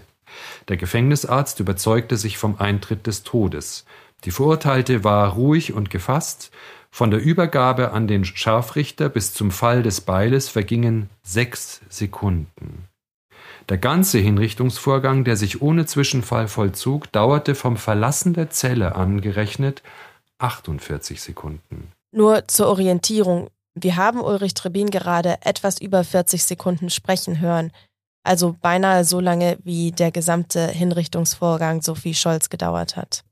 Der 0.67 0.77
Gefängnisarzt 0.77 1.59
überzeugte 1.59 2.15
sich 2.15 2.37
vom 2.37 2.59
Eintritt 2.59 3.07
des 3.07 3.23
Todes. 3.23 3.85
Die 4.23 4.29
Verurteilte 4.29 5.03
war 5.03 5.29
ruhig 5.29 5.73
und 5.73 5.89
gefasst. 5.89 6.51
Von 6.91 7.09
der 7.09 7.19
Übergabe 7.19 7.91
an 7.91 8.07
den 8.07 8.23
Scharfrichter 8.23 9.09
bis 9.09 9.33
zum 9.33 9.49
Fall 9.49 9.81
des 9.81 10.01
Beiles 10.01 10.47
vergingen 10.47 11.09
sechs 11.23 11.81
Sekunden. 11.89 12.87
Der 13.69 13.77
ganze 13.77 14.19
Hinrichtungsvorgang, 14.19 15.25
der 15.25 15.35
sich 15.35 15.61
ohne 15.61 15.85
Zwischenfall 15.85 16.47
vollzog, 16.47 17.11
dauerte 17.11 17.53
vom 17.53 17.75
Verlassen 17.75 18.33
der 18.33 18.49
Zelle 18.49 18.95
angerechnet 18.95 19.83
48 20.37 21.21
Sekunden. 21.21 21.91
Nur 22.11 22.47
zur 22.47 22.67
Orientierung. 22.67 23.49
Wir 23.75 23.97
haben 23.97 24.21
Ulrich 24.21 24.53
Trebin 24.53 24.89
gerade 24.89 25.37
etwas 25.41 25.81
über 25.81 26.03
40 26.03 26.43
Sekunden 26.43 26.89
sprechen 26.89 27.41
hören. 27.41 27.71
Also 28.23 28.55
beinahe 28.61 29.03
so 29.03 29.19
lange, 29.19 29.57
wie 29.63 29.91
der 29.91 30.11
gesamte 30.11 30.67
Hinrichtungsvorgang 30.67 31.81
Sophie 31.81 32.13
Scholz 32.13 32.49
gedauert 32.49 32.95
hat. 32.95 33.23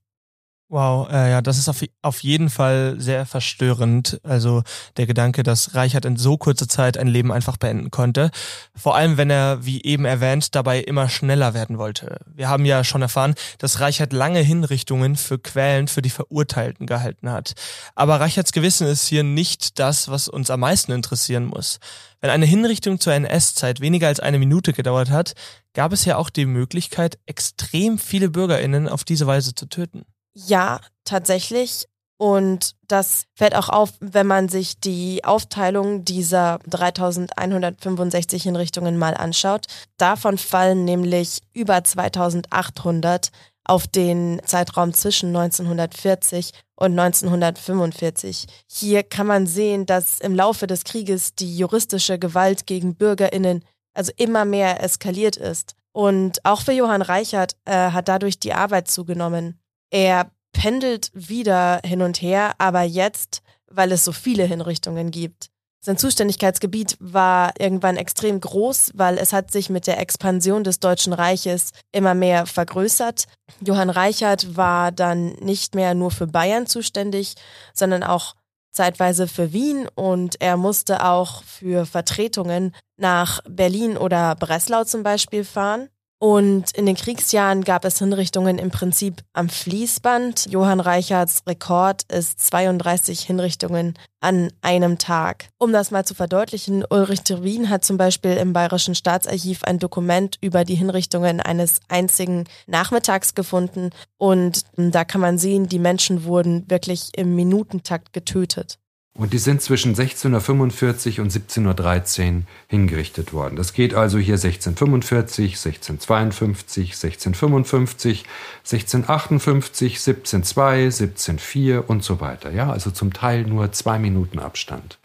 Wow, 0.68 1.08
äh, 1.12 1.30
ja, 1.30 1.42
das 1.44 1.60
ist 1.60 1.70
auf, 1.70 1.84
auf 2.02 2.24
jeden 2.24 2.50
Fall 2.50 2.96
sehr 2.98 3.28
verstörend. 3.28 4.20
Also 4.24 4.64
der 4.98 5.06
Gedanke, 5.06 5.44
dass 5.44 5.76
Reichert 5.76 6.06
in 6.06 6.18
so 6.18 6.38
kurzer 6.38 6.68
Zeit 6.68 6.98
ein 6.98 7.06
Leben 7.06 7.32
einfach 7.32 7.58
beenden 7.58 7.92
konnte. 7.92 8.32
Vor 8.76 8.96
allem, 8.96 9.16
wenn 9.18 9.30
er, 9.30 9.64
wie 9.64 9.84
eben 9.84 10.06
erwähnt, 10.06 10.56
dabei 10.56 10.80
immer 10.80 11.08
schneller 11.08 11.54
werden 11.54 11.78
wollte. 11.78 12.18
Wir 12.34 12.50
haben 12.50 12.66
ja 12.66 12.84
schon 12.84 13.04
erfahren, 13.04 13.36
dass 13.60 13.80
Reichert 13.80 14.12
lange 14.12 14.40
Hinrichtungen 14.40 15.18
für 15.18 15.38
Quälen 15.38 15.88
für 15.88 16.02
die 16.02 16.10
Verurteilten 16.10 16.88
gehalten 16.88 17.30
hat. 17.30 17.54
Aber 17.94 18.20
Reicherts 18.20 18.52
Gewissen 18.52 18.88
ist 18.88 19.06
hier 19.06 19.24
nicht 19.24 19.78
das, 19.78 20.10
was 20.10 20.28
uns 20.28 20.50
am 20.50 20.62
meisten 20.62 20.92
interessieren 20.94 21.46
muss. 21.46 21.78
Wenn 22.22 22.32
eine 22.32 22.48
Hinrichtung 22.48 23.00
zur 23.00 23.14
NS-Zeit 23.14 23.82
weniger 23.82 24.08
als 24.08 24.20
eine 24.20 24.40
Minute 24.40 24.74
gedauert 24.74 25.12
hat, 25.12 25.34
gab 25.76 25.94
es 25.94 26.06
ja 26.06 26.18
auch 26.18 26.32
die 26.32 26.48
Möglichkeit, 26.48 27.20
extrem 27.28 28.00
viele 28.00 28.32
BürgerInnen 28.32 28.90
auf 28.90 29.04
diese 29.04 29.28
Weise 29.28 29.54
zu 29.54 29.68
töten. 29.68 30.06
Ja, 30.36 30.82
tatsächlich. 31.06 31.88
Und 32.18 32.76
das 32.88 33.26
fällt 33.36 33.56
auch 33.56 33.68
auf, 33.68 33.94
wenn 34.00 34.28
man 34.28 34.48
sich 34.48 34.80
die 34.80 35.26
Aufteilung 35.26 36.06
dieser 36.06 36.60
3165 36.68 38.44
Hinrichtungen 38.44 38.98
mal 38.98 39.16
anschaut. 39.16 39.66
Davon 39.98 40.38
fallen 40.38 40.86
nämlich 40.86 41.42
über 41.54 41.84
2800 41.84 43.32
auf 43.66 43.88
den 43.88 44.42
Zeitraum 44.46 44.94
zwischen 44.94 45.36
1940 45.36 46.52
und 46.76 46.98
1945. 46.98 48.46
Hier 48.68 49.04
kann 49.04 49.28
man 49.28 49.48
sehen, 49.48 49.86
dass 49.86 50.20
im 50.20 50.36
Laufe 50.36 50.68
des 50.68 50.84
Krieges 50.84 51.36
die 51.36 51.58
juristische 51.58 52.20
Gewalt 52.20 52.68
gegen 52.68 52.96
Bürgerinnen 52.96 53.66
also 53.94 54.12
immer 54.18 54.46
mehr 54.46 54.84
eskaliert 54.84 55.36
ist. 55.36 55.76
Und 55.92 56.46
auch 56.46 56.62
für 56.62 56.74
Johann 56.74 57.02
Reichert 57.02 57.56
äh, 57.66 57.92
hat 57.92 58.08
dadurch 58.08 58.40
die 58.40 58.54
Arbeit 58.54 58.90
zugenommen. 58.90 59.60
Er 59.90 60.32
pendelt 60.54 61.12
wieder 61.14 61.82
hin 61.86 62.02
und 62.02 62.22
her, 62.22 62.54
aber 62.58 62.82
jetzt, 62.82 63.42
weil 63.68 63.92
es 63.92 64.06
so 64.06 64.12
viele 64.12 64.44
Hinrichtungen 64.46 65.12
gibt. 65.12 65.50
Sein 65.86 65.98
Zuständigkeitsgebiet 66.00 66.98
war 67.00 67.54
irgendwann 67.60 67.96
extrem 67.96 68.40
groß, 68.40 68.94
weil 68.96 69.20
es 69.20 69.34
hat 69.34 69.52
sich 69.52 69.70
mit 69.70 69.86
der 69.86 70.00
Expansion 70.00 70.64
des 70.64 70.80
Deutschen 70.80 71.14
Reiches 71.14 71.74
immer 71.92 72.16
mehr 72.16 72.48
vergrößert. 72.48 73.26
Johann 73.62 73.92
Reichert 73.92 74.58
war 74.58 74.92
dann 74.92 75.34
nicht 75.34 75.76
mehr 75.76 75.94
nur 75.94 76.10
für 76.10 76.26
Bayern 76.26 76.66
zuständig, 76.66 77.36
sondern 77.72 78.02
auch 78.02 78.34
zeitweise 78.72 79.28
für 79.28 79.54
Wien 79.54 79.88
und 79.94 80.42
er 80.42 80.58
musste 80.58 81.06
auch 81.06 81.44
für 81.44 81.86
Vertretungen 81.86 82.76
nach 82.98 83.42
Berlin 83.48 83.96
oder 83.96 84.34
Breslau 84.34 84.86
zum 84.86 85.04
Beispiel 85.04 85.44
fahren. 85.44 85.90
Und 86.18 86.72
in 86.76 86.86
den 86.86 86.96
Kriegsjahren 86.96 87.64
gab 87.64 87.84
es 87.84 88.00
Hinrichtungen 88.00 88.58
im 88.58 88.72
Prinzip 88.72 89.22
am 89.34 89.50
Fließband. 89.50 90.48
Johann 90.50 90.80
Reichards 90.80 91.44
Rekord 91.46 92.04
ist 92.12 92.40
32 92.40 93.22
Hinrichtungen 93.22 93.96
an 94.22 94.52
einem 94.62 94.98
Tag. 94.98 95.50
Um 95.58 95.74
das 95.74 95.92
mal 95.92 96.06
zu 96.06 96.16
verdeutlichen, 96.16 96.86
Ulrich 96.90 97.22
Terwin 97.22 97.70
hat 97.70 97.84
zum 97.84 97.98
Beispiel 97.98 98.32
im 98.38 98.54
Bayerischen 98.54 98.96
Staatsarchiv 98.96 99.64
ein 99.66 99.78
Dokument 99.78 100.38
über 100.42 100.64
die 100.64 100.76
Hinrichtungen 100.76 101.42
eines 101.42 101.82
einzigen 101.90 102.46
Nachmittags 102.66 103.36
gefunden. 103.36 103.90
Und 104.18 104.62
da 104.78 105.04
kann 105.04 105.22
man 105.22 105.38
sehen, 105.38 105.68
die 105.68 105.80
Menschen 105.80 106.24
wurden 106.24 106.64
wirklich 106.70 107.10
im 107.18 107.36
Minutentakt 107.36 108.14
getötet. 108.14 108.80
Und 109.18 109.32
die 109.32 109.38
sind 109.38 109.62
zwischen 109.62 109.92
1645 109.92 111.22
und 111.22 111.28
1713 111.28 112.48
hingerichtet 112.68 113.32
worden. 113.32 113.56
Das 113.56 113.72
geht 113.72 113.94
also 113.94 114.18
hier 114.18 114.34
1645, 114.34 115.54
1652, 115.54 116.92
1655, 116.92 118.26
1658, 118.64 119.94
1702, 120.06 120.84
1704 120.84 121.90
und 121.90 122.04
so 122.04 122.20
weiter. 122.20 122.52
Ja, 122.52 122.70
also 122.70 122.92
zum 122.92 123.14
Teil 123.14 123.44
nur 123.44 123.72
zwei 123.72 124.00
Minuten 124.00 124.38
Abstand. 124.38 125.00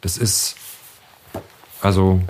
Das 0.00 0.16
ist 0.16 0.54
also 1.80 2.22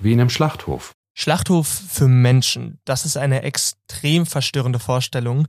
wie 0.00 0.12
in 0.12 0.20
einem 0.20 0.30
Schlachthof. 0.30 0.90
Schlachthof 1.16 1.68
für 1.68 2.08
Menschen, 2.08 2.80
das 2.84 3.04
ist 3.04 3.16
eine 3.16 3.42
extrem 3.42 4.26
verstörende 4.26 4.80
Vorstellung, 4.80 5.46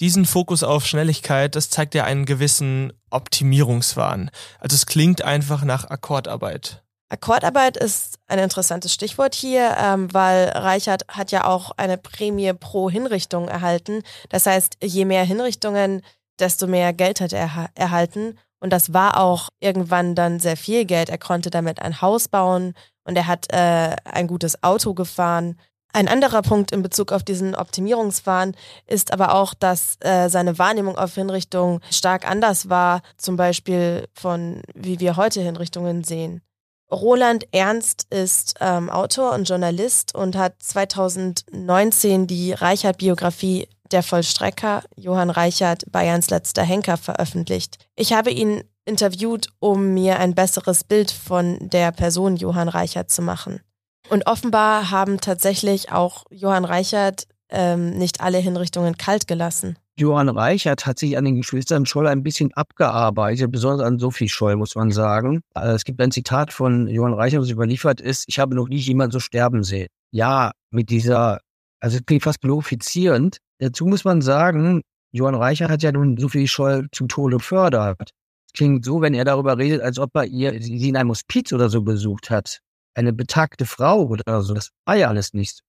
diesen 0.00 0.26
Fokus 0.26 0.62
auf 0.62 0.86
Schnelligkeit, 0.86 1.54
das 1.56 1.70
zeigt 1.70 1.94
ja 1.94 2.04
einen 2.04 2.24
gewissen 2.24 2.92
Optimierungswahn. 3.10 4.30
Also 4.60 4.74
es 4.74 4.86
klingt 4.86 5.22
einfach 5.22 5.64
nach 5.64 5.84
Akkordarbeit. 5.84 6.82
Akkordarbeit 7.10 7.76
ist 7.78 8.18
ein 8.26 8.38
interessantes 8.38 8.92
Stichwort 8.92 9.34
hier, 9.34 9.76
ähm, 9.78 10.12
weil 10.12 10.50
Reichert 10.50 11.04
hat 11.08 11.32
ja 11.32 11.46
auch 11.46 11.70
eine 11.76 11.96
Prämie 11.96 12.52
pro 12.52 12.90
Hinrichtung 12.90 13.48
erhalten. 13.48 14.02
Das 14.28 14.44
heißt, 14.44 14.76
je 14.82 15.06
mehr 15.06 15.24
Hinrichtungen, 15.24 16.02
desto 16.38 16.66
mehr 16.66 16.92
Geld 16.92 17.20
hat 17.20 17.32
er 17.32 17.70
erhalten. 17.74 18.38
Und 18.60 18.72
das 18.72 18.92
war 18.92 19.18
auch 19.18 19.48
irgendwann 19.60 20.14
dann 20.14 20.40
sehr 20.40 20.56
viel 20.56 20.84
Geld. 20.84 21.08
Er 21.08 21.18
konnte 21.18 21.50
damit 21.50 21.80
ein 21.80 22.02
Haus 22.02 22.28
bauen 22.28 22.74
und 23.04 23.16
er 23.16 23.26
hat 23.26 23.52
äh, 23.52 23.96
ein 24.04 24.26
gutes 24.26 24.62
Auto 24.62 24.94
gefahren. 24.94 25.58
Ein 25.92 26.08
anderer 26.08 26.42
Punkt 26.42 26.70
in 26.70 26.82
Bezug 26.82 27.12
auf 27.12 27.22
diesen 27.22 27.54
Optimierungswahn 27.54 28.54
ist 28.86 29.12
aber 29.12 29.34
auch, 29.34 29.54
dass 29.54 29.96
äh, 30.00 30.28
seine 30.28 30.58
Wahrnehmung 30.58 30.98
auf 30.98 31.14
Hinrichtungen 31.14 31.80
stark 31.90 32.28
anders 32.28 32.68
war, 32.68 33.00
zum 33.16 33.36
Beispiel 33.36 34.06
von 34.12 34.62
wie 34.74 35.00
wir 35.00 35.16
heute 35.16 35.40
Hinrichtungen 35.40 36.04
sehen. 36.04 36.42
Roland 36.90 37.46
Ernst 37.52 38.06
ist 38.10 38.54
ähm, 38.60 38.88
Autor 38.88 39.34
und 39.34 39.48
Journalist 39.48 40.14
und 40.14 40.36
hat 40.36 40.54
2019 40.62 42.26
die 42.26 42.52
Reichert-Biografie 42.52 43.68
Der 43.90 44.02
Vollstrecker, 44.02 44.82
Johann 44.96 45.30
Reichert, 45.30 45.90
Bayerns 45.90 46.30
letzter 46.30 46.62
Henker, 46.62 46.96
veröffentlicht. 46.98 47.78
Ich 47.96 48.12
habe 48.12 48.30
ihn 48.30 48.62
interviewt, 48.84 49.48
um 49.60 49.94
mir 49.94 50.18
ein 50.18 50.34
besseres 50.34 50.84
Bild 50.84 51.10
von 51.10 51.58
der 51.60 51.92
Person 51.92 52.36
Johann 52.36 52.68
Reichert 52.68 53.10
zu 53.10 53.22
machen. 53.22 53.60
Und 54.08 54.26
offenbar 54.26 54.90
haben 54.90 55.20
tatsächlich 55.20 55.92
auch 55.92 56.24
Johann 56.30 56.64
Reichert 56.64 57.24
ähm, 57.50 57.90
nicht 57.98 58.20
alle 58.20 58.38
Hinrichtungen 58.38 58.96
kalt 58.96 59.26
gelassen. 59.26 59.76
Johann 59.98 60.28
Reichert 60.28 60.86
hat 60.86 60.98
sich 60.98 61.18
an 61.18 61.24
den 61.24 61.36
Geschwistern 61.36 61.84
Scholl 61.84 62.06
ein 62.06 62.22
bisschen 62.22 62.52
abgearbeitet, 62.54 63.50
besonders 63.50 63.86
an 63.86 63.98
Sophie 63.98 64.28
Scholl, 64.28 64.56
muss 64.56 64.76
man 64.76 64.92
sagen. 64.92 65.40
Also 65.54 65.74
es 65.74 65.84
gibt 65.84 66.00
ein 66.00 66.12
Zitat 66.12 66.52
von 66.52 66.86
Johann 66.86 67.14
Reichert, 67.14 67.42
das 67.42 67.50
überliefert 67.50 68.00
ist, 68.00 68.24
ich 68.28 68.38
habe 68.38 68.54
noch 68.54 68.68
nie 68.68 68.76
jemanden 68.76 69.12
so 69.12 69.20
sterben 69.20 69.64
sehen. 69.64 69.88
Ja, 70.12 70.52
mit 70.70 70.90
dieser, 70.90 71.40
also 71.80 71.96
es 71.96 72.06
klingt 72.06 72.22
fast 72.22 72.40
glorifizierend. 72.40 73.38
Dazu 73.58 73.86
muss 73.86 74.04
man 74.04 74.22
sagen, 74.22 74.82
Johann 75.10 75.34
Reichert 75.34 75.70
hat 75.70 75.82
ja 75.82 75.90
nun 75.90 76.16
Sophie 76.16 76.46
Scholl 76.46 76.86
zum 76.92 77.08
Tode 77.08 77.38
gefördert. 77.38 78.10
Es 78.46 78.52
klingt 78.52 78.84
so, 78.84 79.00
wenn 79.00 79.14
er 79.14 79.24
darüber 79.24 79.58
redet, 79.58 79.82
als 79.82 79.98
ob 79.98 80.14
er 80.14 80.26
ihr, 80.26 80.62
sie 80.62 80.88
in 80.88 80.96
einem 80.96 81.10
Hospiz 81.10 81.52
oder 81.52 81.68
so 81.68 81.82
besucht 81.82 82.30
hat 82.30 82.60
eine 82.98 83.12
betagte 83.12 83.64
Frau 83.64 84.06
oder 84.06 84.42
so. 84.42 84.54
Das 84.54 84.70
war 84.84 84.96
ja 84.96 85.08
alles 85.08 85.32
nicht. 85.32 85.60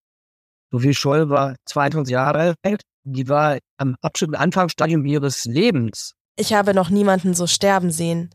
Sophie 0.72 0.94
Scholl 0.94 1.30
war 1.30 1.56
22 1.66 2.12
Jahre 2.12 2.56
alt. 2.64 2.82
Die 3.04 3.30
war 3.30 3.60
am 3.78 3.96
absoluten 4.02 4.36
Anfangsstadium 4.36 5.06
ihres 5.06 5.46
Lebens. 5.46 6.16
Ich 6.36 6.54
habe 6.54 6.74
noch 6.74 6.90
niemanden 6.90 7.34
so 7.34 7.48
sterben 7.48 7.92
sehen. 7.92 8.30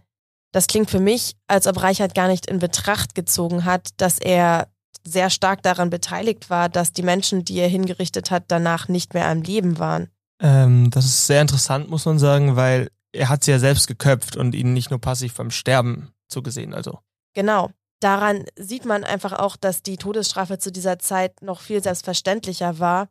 Das 0.53 0.69
klingt 0.69 0.91
für 0.91 1.01
mich, 1.01 1.35
als 1.49 1.67
ob 1.67 1.83
Reichert 1.83 2.15
gar 2.15 2.29
nicht 2.29 2.47
in 2.47 2.61
Betracht 2.61 3.15
gezogen 3.15 3.65
hat, 3.65 3.91
dass 3.97 4.19
er 4.19 4.69
sehr 5.05 5.29
stark 5.29 5.63
daran 5.63 5.91
beteiligt 5.91 6.49
war, 6.49 6.69
dass 6.69 6.93
die 6.93 7.03
Menschen, 7.03 7.45
die 7.45 7.59
er 7.59 7.69
hingerichtet 7.69 8.31
hat, 8.31 8.45
danach 8.49 8.89
nicht 8.89 9.13
mehr 9.15 9.27
am 9.27 9.43
Leben 9.43 9.79
waren. 9.79 10.09
Ähm, 10.41 10.91
das 10.91 11.05
ist 11.05 11.27
sehr 11.27 11.41
interessant, 11.41 11.91
muss 11.91 12.07
man 12.07 12.19
sagen, 12.19 12.57
weil 12.57 12.89
er 13.13 13.29
hat 13.29 13.45
sie 13.45 13.51
ja 13.51 13.59
selbst 13.59 13.87
geköpft 13.87 14.37
und 14.37 14.55
ihnen 14.55 14.73
nicht 14.73 14.91
nur 14.91 15.01
passiv 15.01 15.35
beim 15.35 15.51
Sterben 15.51 16.13
zugesehen, 16.29 16.73
also. 16.73 17.01
Genau 17.35 17.71
daran 18.01 18.45
sieht 18.57 18.85
man 18.85 19.05
einfach 19.05 19.33
auch, 19.33 19.57
dass 19.57 19.83
die 19.83 19.97
Todesstrafe 19.97 20.59
zu 20.59 20.71
dieser 20.71 20.99
Zeit 20.99 21.43
noch 21.43 21.61
viel 21.61 21.83
selbstverständlicher 21.83 22.79
war. 22.79 23.09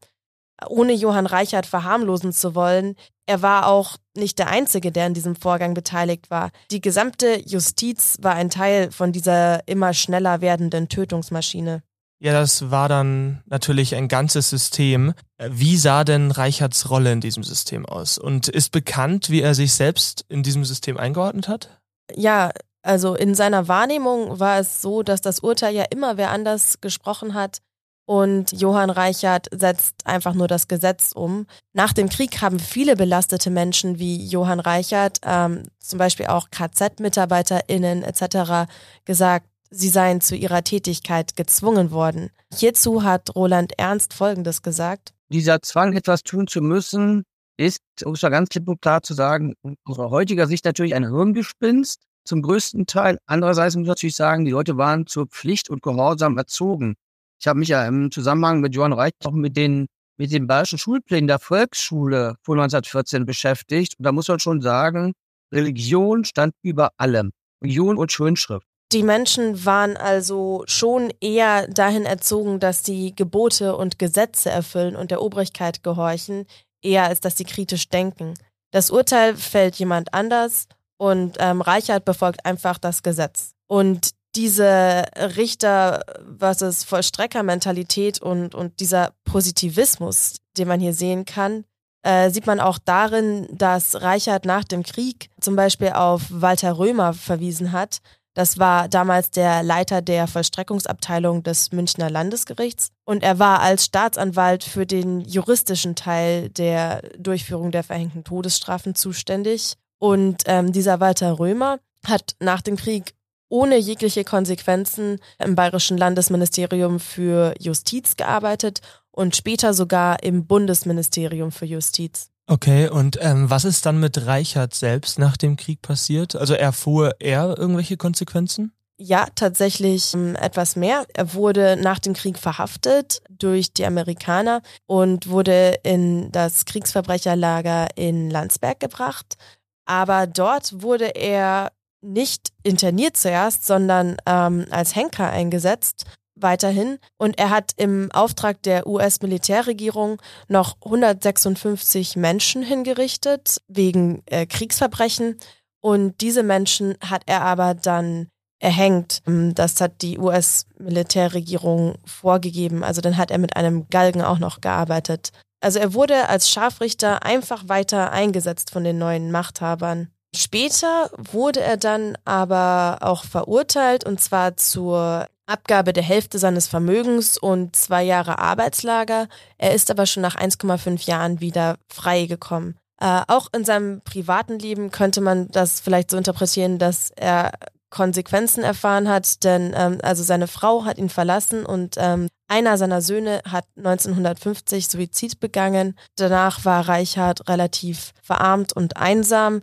Ohne 0.68 0.94
Johann 0.94 1.26
Reichert 1.26 1.66
verharmlosen 1.66 2.32
zu 2.32 2.56
wollen, 2.56 2.96
er 3.26 3.42
war 3.42 3.68
auch 3.68 3.98
nicht 4.16 4.38
der 4.38 4.48
Einzige, 4.48 4.92
der 4.92 5.08
in 5.08 5.14
diesem 5.14 5.36
Vorgang 5.36 5.74
beteiligt 5.74 6.30
war. 6.30 6.52
Die 6.72 6.82
gesamte 6.82 7.42
Justiz 7.46 8.18
war 8.22 8.36
ein 8.36 8.50
Teil 8.50 8.92
von 8.92 9.12
dieser 9.12 9.68
immer 9.68 9.94
schneller 9.94 10.42
werdenden 10.42 10.90
Tötungsmaschine. 10.90 11.82
Ja, 12.20 12.32
das 12.32 12.72
war 12.72 12.88
dann 12.88 13.44
natürlich 13.48 13.96
ein 13.96 14.08
ganzes 14.08 14.50
System. 14.50 15.14
Wie 15.46 15.76
sah 15.76 16.06
denn 16.06 16.32
Reicherts 16.32 16.90
Rolle 16.90 17.12
in 17.12 17.20
diesem 17.20 17.44
System 17.44 17.86
aus? 17.86 18.18
Und 18.18 18.48
ist 18.48 18.72
bekannt, 18.72 19.30
wie 19.30 19.42
er 19.42 19.54
sich 19.56 19.74
selbst 19.74 20.24
in 20.30 20.42
diesem 20.42 20.64
System 20.64 20.96
eingeordnet 20.96 21.50
hat? 21.50 21.82
Ja, 22.16 22.52
also 22.84 23.16
in 23.16 23.34
seiner 23.34 23.68
Wahrnehmung 23.68 24.40
war 24.40 24.60
es 24.60 24.82
so, 24.82 25.02
dass 25.02 25.22
das 25.22 25.40
Urteil 25.40 25.74
ja 25.74 25.86
immer 25.90 26.18
wer 26.18 26.30
anders 26.30 26.80
gesprochen 26.82 27.34
hat, 27.34 27.62
und 28.06 28.52
Johann 28.52 28.90
Reichert 28.90 29.48
setzt 29.52 30.06
einfach 30.06 30.34
nur 30.34 30.48
das 30.48 30.68
Gesetz 30.68 31.12
um. 31.14 31.48
Nach 31.72 31.94
dem 31.94 32.10
Krieg 32.10 32.42
haben 32.42 32.60
viele 32.60 32.96
belastete 32.96 33.50
Menschen 33.50 33.98
wie 33.98 34.26
Johann 34.26 34.60
Reichert, 34.60 35.20
ähm, 35.24 35.64
zum 35.80 36.00
Beispiel 36.00 36.28
auch 36.28 36.50
KZ-MitarbeiterInnen 36.52 38.04
etc., 38.04 38.70
gesagt, 39.06 39.48
sie 39.70 39.90
seien 39.90 40.22
zu 40.22 40.36
ihrer 40.36 40.64
Tätigkeit 40.64 41.36
gezwungen 41.36 41.92
worden. 41.92 42.30
Hierzu 42.54 43.04
hat 43.04 43.36
Roland 43.36 43.74
Ernst 43.78 44.14
Folgendes 44.14 44.62
gesagt. 44.62 45.14
Dieser 45.30 45.62
Zwang, 45.62 45.94
etwas 45.94 46.24
tun 46.24 46.48
zu 46.48 46.62
müssen, 46.62 47.24
ist, 47.58 47.80
um 48.04 48.14
es 48.14 48.22
mal 48.22 48.30
ganz 48.30 48.50
klipp 48.50 48.68
und 48.68 48.82
klar 48.82 49.02
zu 49.02 49.14
sagen, 49.14 49.54
unserer 49.86 50.10
heutiger 50.10 50.48
Sicht 50.48 50.66
natürlich 50.66 50.94
ein 50.94 51.10
Hirngespinst 51.10 52.02
zum 52.26 52.42
größten 52.42 52.86
Teil. 52.86 53.18
Andererseits 53.26 53.76
muss 53.76 53.84
ich 53.84 53.90
natürlich 53.90 54.16
sagen, 54.16 54.46
die 54.46 54.52
Leute 54.52 54.78
waren 54.78 55.08
zur 55.08 55.28
Pflicht 55.28 55.70
und 55.70 55.82
Gehorsam 55.82 56.38
erzogen. 56.38 56.96
Ich 57.40 57.48
habe 57.48 57.60
mich 57.60 57.70
ja 57.70 57.86
im 57.86 58.12
Zusammenhang 58.12 58.62
mit 58.62 58.76
Johann 58.76 58.94
Reich 58.94 59.12
auch 59.26 59.32
mit 59.32 59.58
den 59.58 59.88
mit 60.18 60.32
den 60.32 60.48
bayerischen 60.48 60.78
Schulplänen 60.78 61.28
der 61.28 61.40
Volksschule 61.40 62.36
vor 62.44 62.56
1914 62.56 63.26
beschäftigt. 63.26 63.96
Und 63.98 64.06
da 64.06 64.12
muss 64.12 64.28
man 64.28 64.40
schon 64.40 64.62
sagen, 64.62 65.14
Religion 65.52 66.24
stand 66.24 66.54
über 66.62 66.92
allem. 66.98 67.32
Religion 67.64 67.98
und 67.98 68.12
Schönschrift. 68.12 68.66
Die 68.92 69.04
Menschen 69.04 69.66
waren 69.66 69.98
also 69.98 70.64
schon 70.68 71.12
eher 71.20 71.68
dahin 71.68 72.06
erzogen, 72.06 72.60
dass 72.60 72.84
sie 72.84 73.16
Gebote 73.16 73.76
und 73.76 73.98
Gesetze 73.98 74.52
erfüllen 74.52 74.96
und 74.96 75.10
der 75.10 75.22
Obrigkeit 75.22 75.82
gehorchen, 75.84 76.46
eher 76.84 77.06
als 77.06 77.20
dass 77.20 77.38
sie 77.38 77.46
kritisch 77.46 77.90
denken. 77.90 78.36
Das 78.72 78.92
Urteil 78.92 79.36
fällt 79.36 79.76
jemand 79.76 80.14
anders 80.14 80.68
und 81.04 81.36
ähm, 81.40 81.60
Reichert 81.60 82.06
befolgt 82.06 82.46
einfach 82.46 82.78
das 82.78 83.04
Gesetz. 83.04 83.52
Und 83.68 84.12
diese 84.36 85.04
Richter 85.36 86.00
versus 86.40 86.86
Vollstreckermentalität 86.86 88.22
und, 88.22 88.56
und 88.56 88.80
dieser 88.80 89.12
Positivismus, 89.26 90.38
den 90.58 90.70
man 90.70 90.80
hier 90.80 90.94
sehen 90.94 91.26
kann, 91.26 91.66
äh, 92.04 92.30
sieht 92.30 92.48
man 92.48 92.62
auch 92.62 92.80
darin, 92.80 93.50
dass 93.52 94.02
Reichert 94.02 94.46
nach 94.46 94.64
dem 94.64 94.84
Krieg 94.84 95.30
zum 95.42 95.58
Beispiel 95.58 95.90
auf 95.90 96.22
Walter 96.30 96.78
Römer 96.78 97.14
verwiesen 97.14 97.74
hat, 97.74 98.00
das 98.34 98.58
war 98.58 98.88
damals 98.88 99.30
der 99.30 99.62
Leiter 99.62 100.02
der 100.02 100.28
Vollstreckungsabteilung 100.28 101.44
des 101.44 101.72
Münchner 101.72 102.10
Landesgerichts 102.10 102.90
und 103.06 103.22
er 103.22 103.38
war 103.38 103.60
als 103.60 103.86
Staatsanwalt 103.86 104.64
für 104.64 104.88
den 104.88 105.22
juristischen 105.22 105.96
Teil 105.96 106.50
der 106.50 107.02
Durchführung 107.20 107.72
der 107.72 107.84
verhängten 107.84 108.24
Todesstrafen 108.24 108.96
zuständig. 108.96 109.76
Und 110.04 110.44
ähm, 110.48 110.74
dieser 110.74 111.00
Walter 111.00 111.40
Römer 111.40 111.80
hat 112.06 112.36
nach 112.42 112.62
dem 112.62 112.76
Krieg 112.76 113.14
ohne 113.48 113.78
jegliche 113.78 114.26
Konsequenzen 114.26 115.22
im 115.40 115.56
Bayerischen 115.56 115.98
Landesministerium 115.98 117.00
für 117.00 117.54
Justiz 117.58 118.18
gearbeitet 118.18 118.82
und 119.12 119.34
später 119.34 119.74
sogar 119.74 120.22
im 120.22 120.46
Bundesministerium 120.46 121.54
für 121.54 121.64
Justiz. 121.64 122.32
Okay, 122.48 122.90
und 122.90 123.18
ähm, 123.22 123.50
was 123.50 123.64
ist 123.64 123.86
dann 123.86 124.02
mit 124.02 124.26
Reichert 124.26 124.74
selbst 124.74 125.20
nach 125.20 125.38
dem 125.38 125.56
Krieg 125.56 125.82
passiert? 125.82 126.36
Also 126.36 126.54
erfuhr 126.54 127.16
er 127.22 127.58
irgendwelche 127.58 127.96
Konsequenzen? 127.96 128.74
Ja, 128.98 129.28
tatsächlich 129.36 130.14
ähm, 130.14 130.36
etwas 130.36 130.76
mehr. 130.76 131.06
Er 131.14 131.34
wurde 131.34 131.78
nach 131.78 132.00
dem 132.00 132.14
Krieg 132.14 132.38
verhaftet 132.38 133.22
durch 133.30 133.72
die 133.72 133.86
Amerikaner 133.86 134.64
und 134.86 135.30
wurde 135.30 135.80
in 135.84 136.30
das 136.34 136.66
Kriegsverbrecherlager 136.66 137.88
in 137.96 138.30
Landsberg 138.30 138.82
gebracht. 138.82 139.38
Aber 139.86 140.28
dort 140.28 140.82
wurde 140.82 141.16
er 141.16 141.72
nicht 142.02 142.50
interniert 142.64 143.18
zuerst, 143.18 143.66
sondern 143.66 144.18
ähm, 144.26 144.66
als 144.70 144.96
Henker 144.96 145.30
eingesetzt 145.30 146.06
weiterhin. 146.36 147.00
Und 147.18 147.38
er 147.40 147.50
hat 147.50 147.72
im 147.78 148.12
Auftrag 148.12 148.62
der 148.64 148.88
US-Militärregierung 148.88 150.22
noch 150.48 150.76
156 150.84 152.16
Menschen 152.16 152.64
hingerichtet 152.64 153.62
wegen 153.68 154.24
äh, 154.26 154.46
Kriegsverbrechen. 154.46 155.38
Und 155.82 156.22
diese 156.22 156.44
Menschen 156.44 156.96
hat 157.02 157.24
er 157.26 157.42
aber 157.42 157.74
dann 157.74 158.28
erhängt. 158.60 159.22
Ähm, 159.28 159.54
das 159.54 159.80
hat 159.82 160.02
die 160.02 160.18
US-Militärregierung 160.18 161.96
vorgegeben. 162.06 162.84
Also 162.84 163.02
dann 163.02 163.18
hat 163.18 163.32
er 163.32 163.38
mit 163.38 163.56
einem 163.56 163.88
Galgen 163.90 164.22
auch 164.22 164.40
noch 164.40 164.62
gearbeitet. 164.62 165.32
Also 165.64 165.80
er 165.80 165.94
wurde 165.94 166.28
als 166.28 166.50
Scharfrichter 166.50 167.24
einfach 167.24 167.70
weiter 167.70 168.12
eingesetzt 168.12 168.70
von 168.70 168.84
den 168.84 168.98
neuen 168.98 169.32
Machthabern. 169.32 170.10
Später 170.36 171.10
wurde 171.32 171.62
er 171.62 171.78
dann 171.78 172.18
aber 172.26 172.98
auch 173.00 173.24
verurteilt 173.24 174.04
und 174.04 174.20
zwar 174.20 174.58
zur 174.58 175.28
Abgabe 175.46 175.94
der 175.94 176.04
Hälfte 176.04 176.38
seines 176.38 176.68
Vermögens 176.68 177.38
und 177.38 177.78
zwei 177.78 178.04
Jahre 178.04 178.40
Arbeitslager. 178.40 179.30
Er 179.58 179.74
ist 179.74 179.90
aber 179.90 180.06
schon 180.06 180.22
nach 180.22 180.36
1,5 180.36 181.08
Jahren 181.08 181.40
wieder 181.40 181.78
freigekommen. 181.88 182.78
Äh, 183.00 183.22
auch 183.28 183.48
in 183.56 183.64
seinem 183.64 184.02
privaten 184.02 184.60
Leben 184.60 184.92
könnte 184.92 185.22
man 185.22 185.48
das 185.50 185.80
vielleicht 185.80 186.12
so 186.12 186.18
interpretieren, 186.18 186.78
dass 186.78 187.12
er 187.16 187.52
Konsequenzen 187.94 188.64
erfahren 188.64 189.08
hat, 189.08 189.44
denn 189.44 189.72
ähm, 189.78 190.00
also 190.02 190.24
seine 190.24 190.48
Frau 190.48 190.84
hat 190.84 190.98
ihn 190.98 191.10
verlassen 191.10 191.64
und 191.64 191.96
ähm, 191.98 192.28
einer 192.48 192.80
seiner 192.80 193.02
Söhne 193.02 193.42
hat 193.48 193.66
1950 193.78 194.88
Suizid 194.88 195.40
begangen. 195.40 195.96
Danach 196.16 196.66
war 196.66 196.90
Reichard 196.90 197.48
relativ 197.48 198.12
verarmt 198.24 198.74
und 198.74 198.98
einsam 198.98 199.62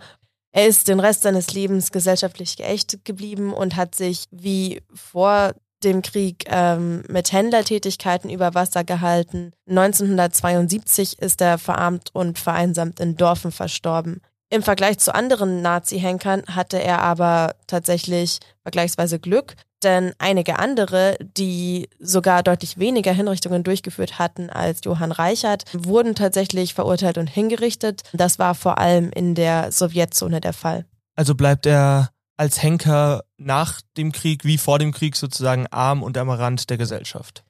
er 0.53 0.67
ist 0.67 0.89
den 0.89 1.01
Rest 1.01 1.23
seines 1.23 1.55
Lebens 1.55 1.93
gesellschaftlich 1.93 2.57
geächtet 2.57 3.05
geblieben 3.05 3.53
und 3.53 3.77
hat 3.77 3.95
sich 3.95 4.25
wie 4.31 4.83
vor 4.95 5.53
dem 5.83 6.03
Krieg 6.03 6.45
ähm, 6.47 7.03
mit 7.09 7.33
Händlertätigkeiten 7.33 8.31
über 8.31 8.55
Wasser 8.55 8.85
gehalten. 8.85 9.53
1972 9.69 11.19
ist 11.19 11.41
er 11.41 11.59
verarmt 11.59 12.11
und 12.13 12.39
vereinsamt 12.39 13.01
in 13.01 13.17
Dorfen 13.17 13.51
verstorben. 13.51 14.21
Im 14.53 14.65
Vergleich 14.65 14.99
zu 14.99 15.15
anderen 15.15 15.63
Nazi-Henkern 15.63 16.43
hatte 16.49 16.83
er 16.83 17.03
aber 17.03 17.55
tatsächlich 17.69 18.41
vergleichsweise 18.63 19.21
Glück, 19.21 19.55
denn 19.85 20.13
einige 20.19 20.59
andere, 20.59 21.17
die 21.21 21.89
sogar 22.01 22.43
deutlich 22.43 22.77
weniger 22.77 23.13
Hinrichtungen 23.13 23.63
durchgeführt 23.63 24.19
hatten 24.19 24.51
als 24.51 24.81
Johann 24.85 25.13
Reichert, 25.13 25.65
wurden 25.73 26.17
tatsächlich 26.17 26.75
verurteilt 26.75 27.17
und 27.17 27.29
hingerichtet. 27.29 28.03
Das 28.13 28.41
war 28.41 28.57
vor 28.57 28.79
allem 28.79 29.11
in 29.15 29.37
der 29.37 29.71
Sowjetzone 29.71 30.41
der 30.41 30.53
Fall. 30.53 30.85
Also 31.15 31.37
bleibt 31.37 31.67
er 31.67 32.11
als 32.37 32.61
Henker 32.61 33.23
nach 33.37 33.81
dem 33.97 34.11
Krieg 34.11 34.45
wie 34.45 34.59
vor 34.59 34.81
dem 34.81 34.93
Krieg 34.93 35.15
sozusagen 35.15 35.69
arm 35.69 36.03
und 36.03 36.19
am 36.19 36.29
Rand 36.29 36.71
der 36.71 36.77
Gesellschaft. 36.77 37.45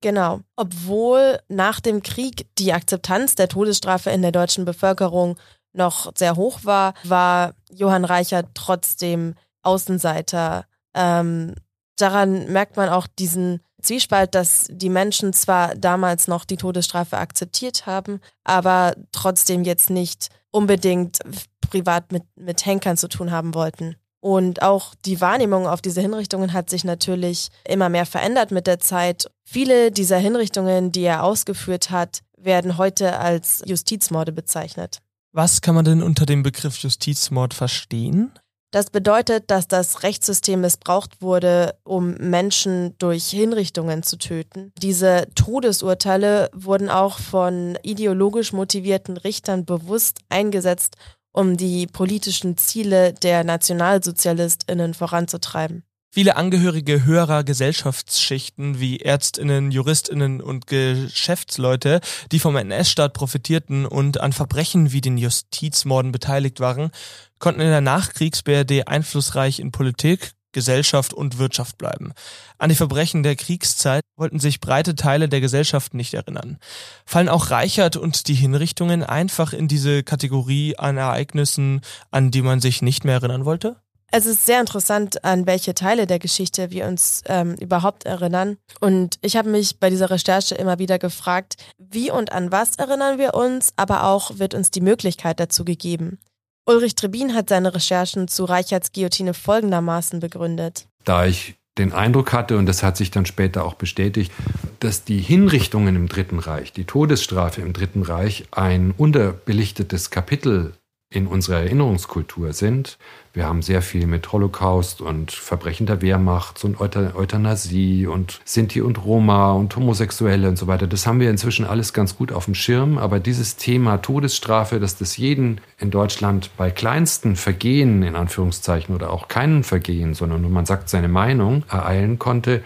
Genau. 0.00 0.40
Obwohl 0.56 1.40
nach 1.48 1.80
dem 1.80 2.02
Krieg 2.02 2.46
die 2.56 2.72
Akzeptanz 2.72 3.34
der 3.34 3.48
Todesstrafe 3.48 4.10
in 4.10 4.22
der 4.22 4.30
deutschen 4.30 4.64
Bevölkerung 4.64 5.36
noch 5.78 6.12
sehr 6.16 6.36
hoch 6.36 6.60
war, 6.64 6.92
war 7.04 7.54
Johann 7.70 8.04
Reichert 8.04 8.48
trotzdem 8.52 9.34
Außenseiter. 9.62 10.66
Ähm, 10.94 11.54
daran 11.96 12.52
merkt 12.52 12.76
man 12.76 12.90
auch 12.90 13.06
diesen 13.06 13.60
Zwiespalt, 13.80 14.34
dass 14.34 14.66
die 14.70 14.90
Menschen 14.90 15.32
zwar 15.32 15.74
damals 15.74 16.28
noch 16.28 16.44
die 16.44 16.56
Todesstrafe 16.56 17.16
akzeptiert 17.16 17.86
haben, 17.86 18.20
aber 18.44 18.94
trotzdem 19.12 19.64
jetzt 19.64 19.88
nicht 19.88 20.28
unbedingt 20.50 21.20
privat 21.60 22.12
mit, 22.12 22.24
mit 22.36 22.66
Henkern 22.66 22.96
zu 22.96 23.08
tun 23.08 23.30
haben 23.30 23.54
wollten. 23.54 23.96
Und 24.20 24.62
auch 24.62 24.94
die 25.04 25.20
Wahrnehmung 25.20 25.68
auf 25.68 25.80
diese 25.80 26.00
Hinrichtungen 26.00 26.52
hat 26.52 26.70
sich 26.70 26.82
natürlich 26.82 27.50
immer 27.64 27.88
mehr 27.88 28.06
verändert 28.06 28.50
mit 28.50 28.66
der 28.66 28.80
Zeit. 28.80 29.30
Viele 29.44 29.92
dieser 29.92 30.18
Hinrichtungen, 30.18 30.90
die 30.90 31.04
er 31.04 31.22
ausgeführt 31.22 31.90
hat, 31.90 32.20
werden 32.36 32.78
heute 32.78 33.18
als 33.18 33.62
Justizmorde 33.64 34.32
bezeichnet. 34.32 34.98
Was 35.38 35.60
kann 35.60 35.76
man 35.76 35.84
denn 35.84 36.02
unter 36.02 36.26
dem 36.26 36.42
Begriff 36.42 36.78
Justizmord 36.78 37.54
verstehen? 37.54 38.32
Das 38.72 38.90
bedeutet, 38.90 39.52
dass 39.52 39.68
das 39.68 40.02
Rechtssystem 40.02 40.62
missbraucht 40.62 41.22
wurde, 41.22 41.76
um 41.84 42.14
Menschen 42.14 42.98
durch 42.98 43.28
Hinrichtungen 43.28 44.02
zu 44.02 44.18
töten. 44.18 44.72
Diese 44.82 45.28
Todesurteile 45.36 46.50
wurden 46.52 46.88
auch 46.88 47.20
von 47.20 47.78
ideologisch 47.84 48.52
motivierten 48.52 49.16
Richtern 49.16 49.64
bewusst 49.64 50.18
eingesetzt, 50.28 50.96
um 51.30 51.56
die 51.56 51.86
politischen 51.86 52.56
Ziele 52.56 53.12
der 53.12 53.44
Nationalsozialistinnen 53.44 54.92
voranzutreiben. 54.92 55.84
Viele 56.10 56.36
Angehörige 56.36 57.04
höherer 57.04 57.44
Gesellschaftsschichten 57.44 58.80
wie 58.80 59.00
Ärztinnen, 59.00 59.70
Juristinnen 59.70 60.40
und 60.40 60.66
Geschäftsleute, 60.66 62.00
die 62.32 62.38
vom 62.38 62.56
NS-Staat 62.56 63.12
profitierten 63.12 63.84
und 63.84 64.18
an 64.18 64.32
Verbrechen 64.32 64.92
wie 64.92 65.02
den 65.02 65.18
Justizmorden 65.18 66.10
beteiligt 66.10 66.60
waren, 66.60 66.92
konnten 67.38 67.60
in 67.60 67.68
der 67.68 67.82
Nachkriegs-BRD 67.82 68.88
einflussreich 68.88 69.60
in 69.60 69.70
Politik, 69.70 70.32
Gesellschaft 70.52 71.12
und 71.12 71.36
Wirtschaft 71.36 71.76
bleiben. 71.76 72.12
An 72.56 72.70
die 72.70 72.74
Verbrechen 72.74 73.22
der 73.22 73.36
Kriegszeit 73.36 74.02
wollten 74.16 74.40
sich 74.40 74.60
breite 74.60 74.94
Teile 74.94 75.28
der 75.28 75.42
Gesellschaft 75.42 75.92
nicht 75.92 76.14
erinnern. 76.14 76.56
Fallen 77.04 77.28
auch 77.28 77.50
Reichert 77.50 77.96
und 77.96 78.28
die 78.28 78.34
Hinrichtungen 78.34 79.02
einfach 79.02 79.52
in 79.52 79.68
diese 79.68 80.02
Kategorie 80.02 80.74
an 80.76 80.96
Ereignissen, 80.96 81.82
an 82.10 82.30
die 82.30 82.42
man 82.42 82.60
sich 82.60 82.80
nicht 82.80 83.04
mehr 83.04 83.16
erinnern 83.16 83.44
wollte? 83.44 83.76
Es 84.10 84.24
ist 84.24 84.46
sehr 84.46 84.60
interessant, 84.60 85.22
an 85.22 85.46
welche 85.46 85.74
Teile 85.74 86.06
der 86.06 86.18
Geschichte 86.18 86.70
wir 86.70 86.86
uns 86.86 87.22
ähm, 87.26 87.54
überhaupt 87.60 88.06
erinnern. 88.06 88.56
Und 88.80 89.18
ich 89.20 89.36
habe 89.36 89.50
mich 89.50 89.78
bei 89.78 89.90
dieser 89.90 90.10
Recherche 90.10 90.54
immer 90.54 90.78
wieder 90.78 90.98
gefragt, 90.98 91.56
wie 91.76 92.10
und 92.10 92.32
an 92.32 92.50
was 92.50 92.76
erinnern 92.76 93.18
wir 93.18 93.34
uns, 93.34 93.72
aber 93.76 94.04
auch 94.04 94.38
wird 94.38 94.54
uns 94.54 94.70
die 94.70 94.80
Möglichkeit 94.80 95.38
dazu 95.40 95.64
gegeben. 95.64 96.18
Ulrich 96.64 96.94
Trebin 96.94 97.34
hat 97.34 97.50
seine 97.50 97.74
Recherchen 97.74 98.28
zu 98.28 98.44
Reichards 98.44 98.92
Guillotine 98.92 99.34
folgendermaßen 99.34 100.20
begründet. 100.20 100.86
Da 101.04 101.26
ich 101.26 101.56
den 101.76 101.92
Eindruck 101.92 102.32
hatte, 102.32 102.56
und 102.58 102.66
das 102.66 102.82
hat 102.82 102.96
sich 102.96 103.10
dann 103.10 103.26
später 103.26 103.64
auch 103.64 103.74
bestätigt, 103.74 104.32
dass 104.80 105.04
die 105.04 105.20
Hinrichtungen 105.20 105.96
im 105.96 106.08
Dritten 106.08 106.38
Reich, 106.38 106.72
die 106.72 106.84
Todesstrafe 106.84 107.60
im 107.60 107.72
Dritten 107.72 108.02
Reich 108.02 108.46
ein 108.50 108.92
unterbelichtetes 108.96 110.10
Kapitel 110.10 110.74
in 111.10 111.26
unserer 111.26 111.60
Erinnerungskultur 111.60 112.52
sind. 112.52 112.98
Wir 113.32 113.46
haben 113.46 113.62
sehr 113.62 113.82
viel 113.82 114.06
mit 114.06 114.30
Holocaust 114.32 115.00
und 115.00 115.30
Verbrechen 115.30 115.86
der 115.86 116.02
Wehrmacht 116.02 116.64
und 116.64 116.80
Euthanasie 116.80 118.06
und 118.06 118.40
Sinti 118.44 118.82
und 118.82 119.04
Roma 119.04 119.52
und 119.52 119.74
Homosexuelle 119.74 120.48
und 120.48 120.58
so 120.58 120.66
weiter. 120.66 120.86
Das 120.86 121.06
haben 121.06 121.20
wir 121.20 121.30
inzwischen 121.30 121.64
alles 121.64 121.92
ganz 121.92 122.16
gut 122.16 122.32
auf 122.32 122.46
dem 122.46 122.54
Schirm. 122.54 122.98
Aber 122.98 123.20
dieses 123.20 123.56
Thema 123.56 123.98
Todesstrafe, 123.98 124.80
dass 124.80 124.98
das 124.98 125.16
jeden 125.16 125.60
in 125.78 125.90
Deutschland 125.90 126.50
bei 126.56 126.70
kleinsten 126.70 127.36
Vergehen, 127.36 128.02
in 128.02 128.16
Anführungszeichen, 128.16 128.94
oder 128.94 129.10
auch 129.10 129.28
keinen 129.28 129.62
Vergehen, 129.62 130.14
sondern 130.14 130.42
nur 130.42 130.50
man 130.50 130.66
sagt 130.66 130.90
seine 130.90 131.08
Meinung, 131.08 131.64
ereilen 131.70 132.18
konnte, 132.18 132.62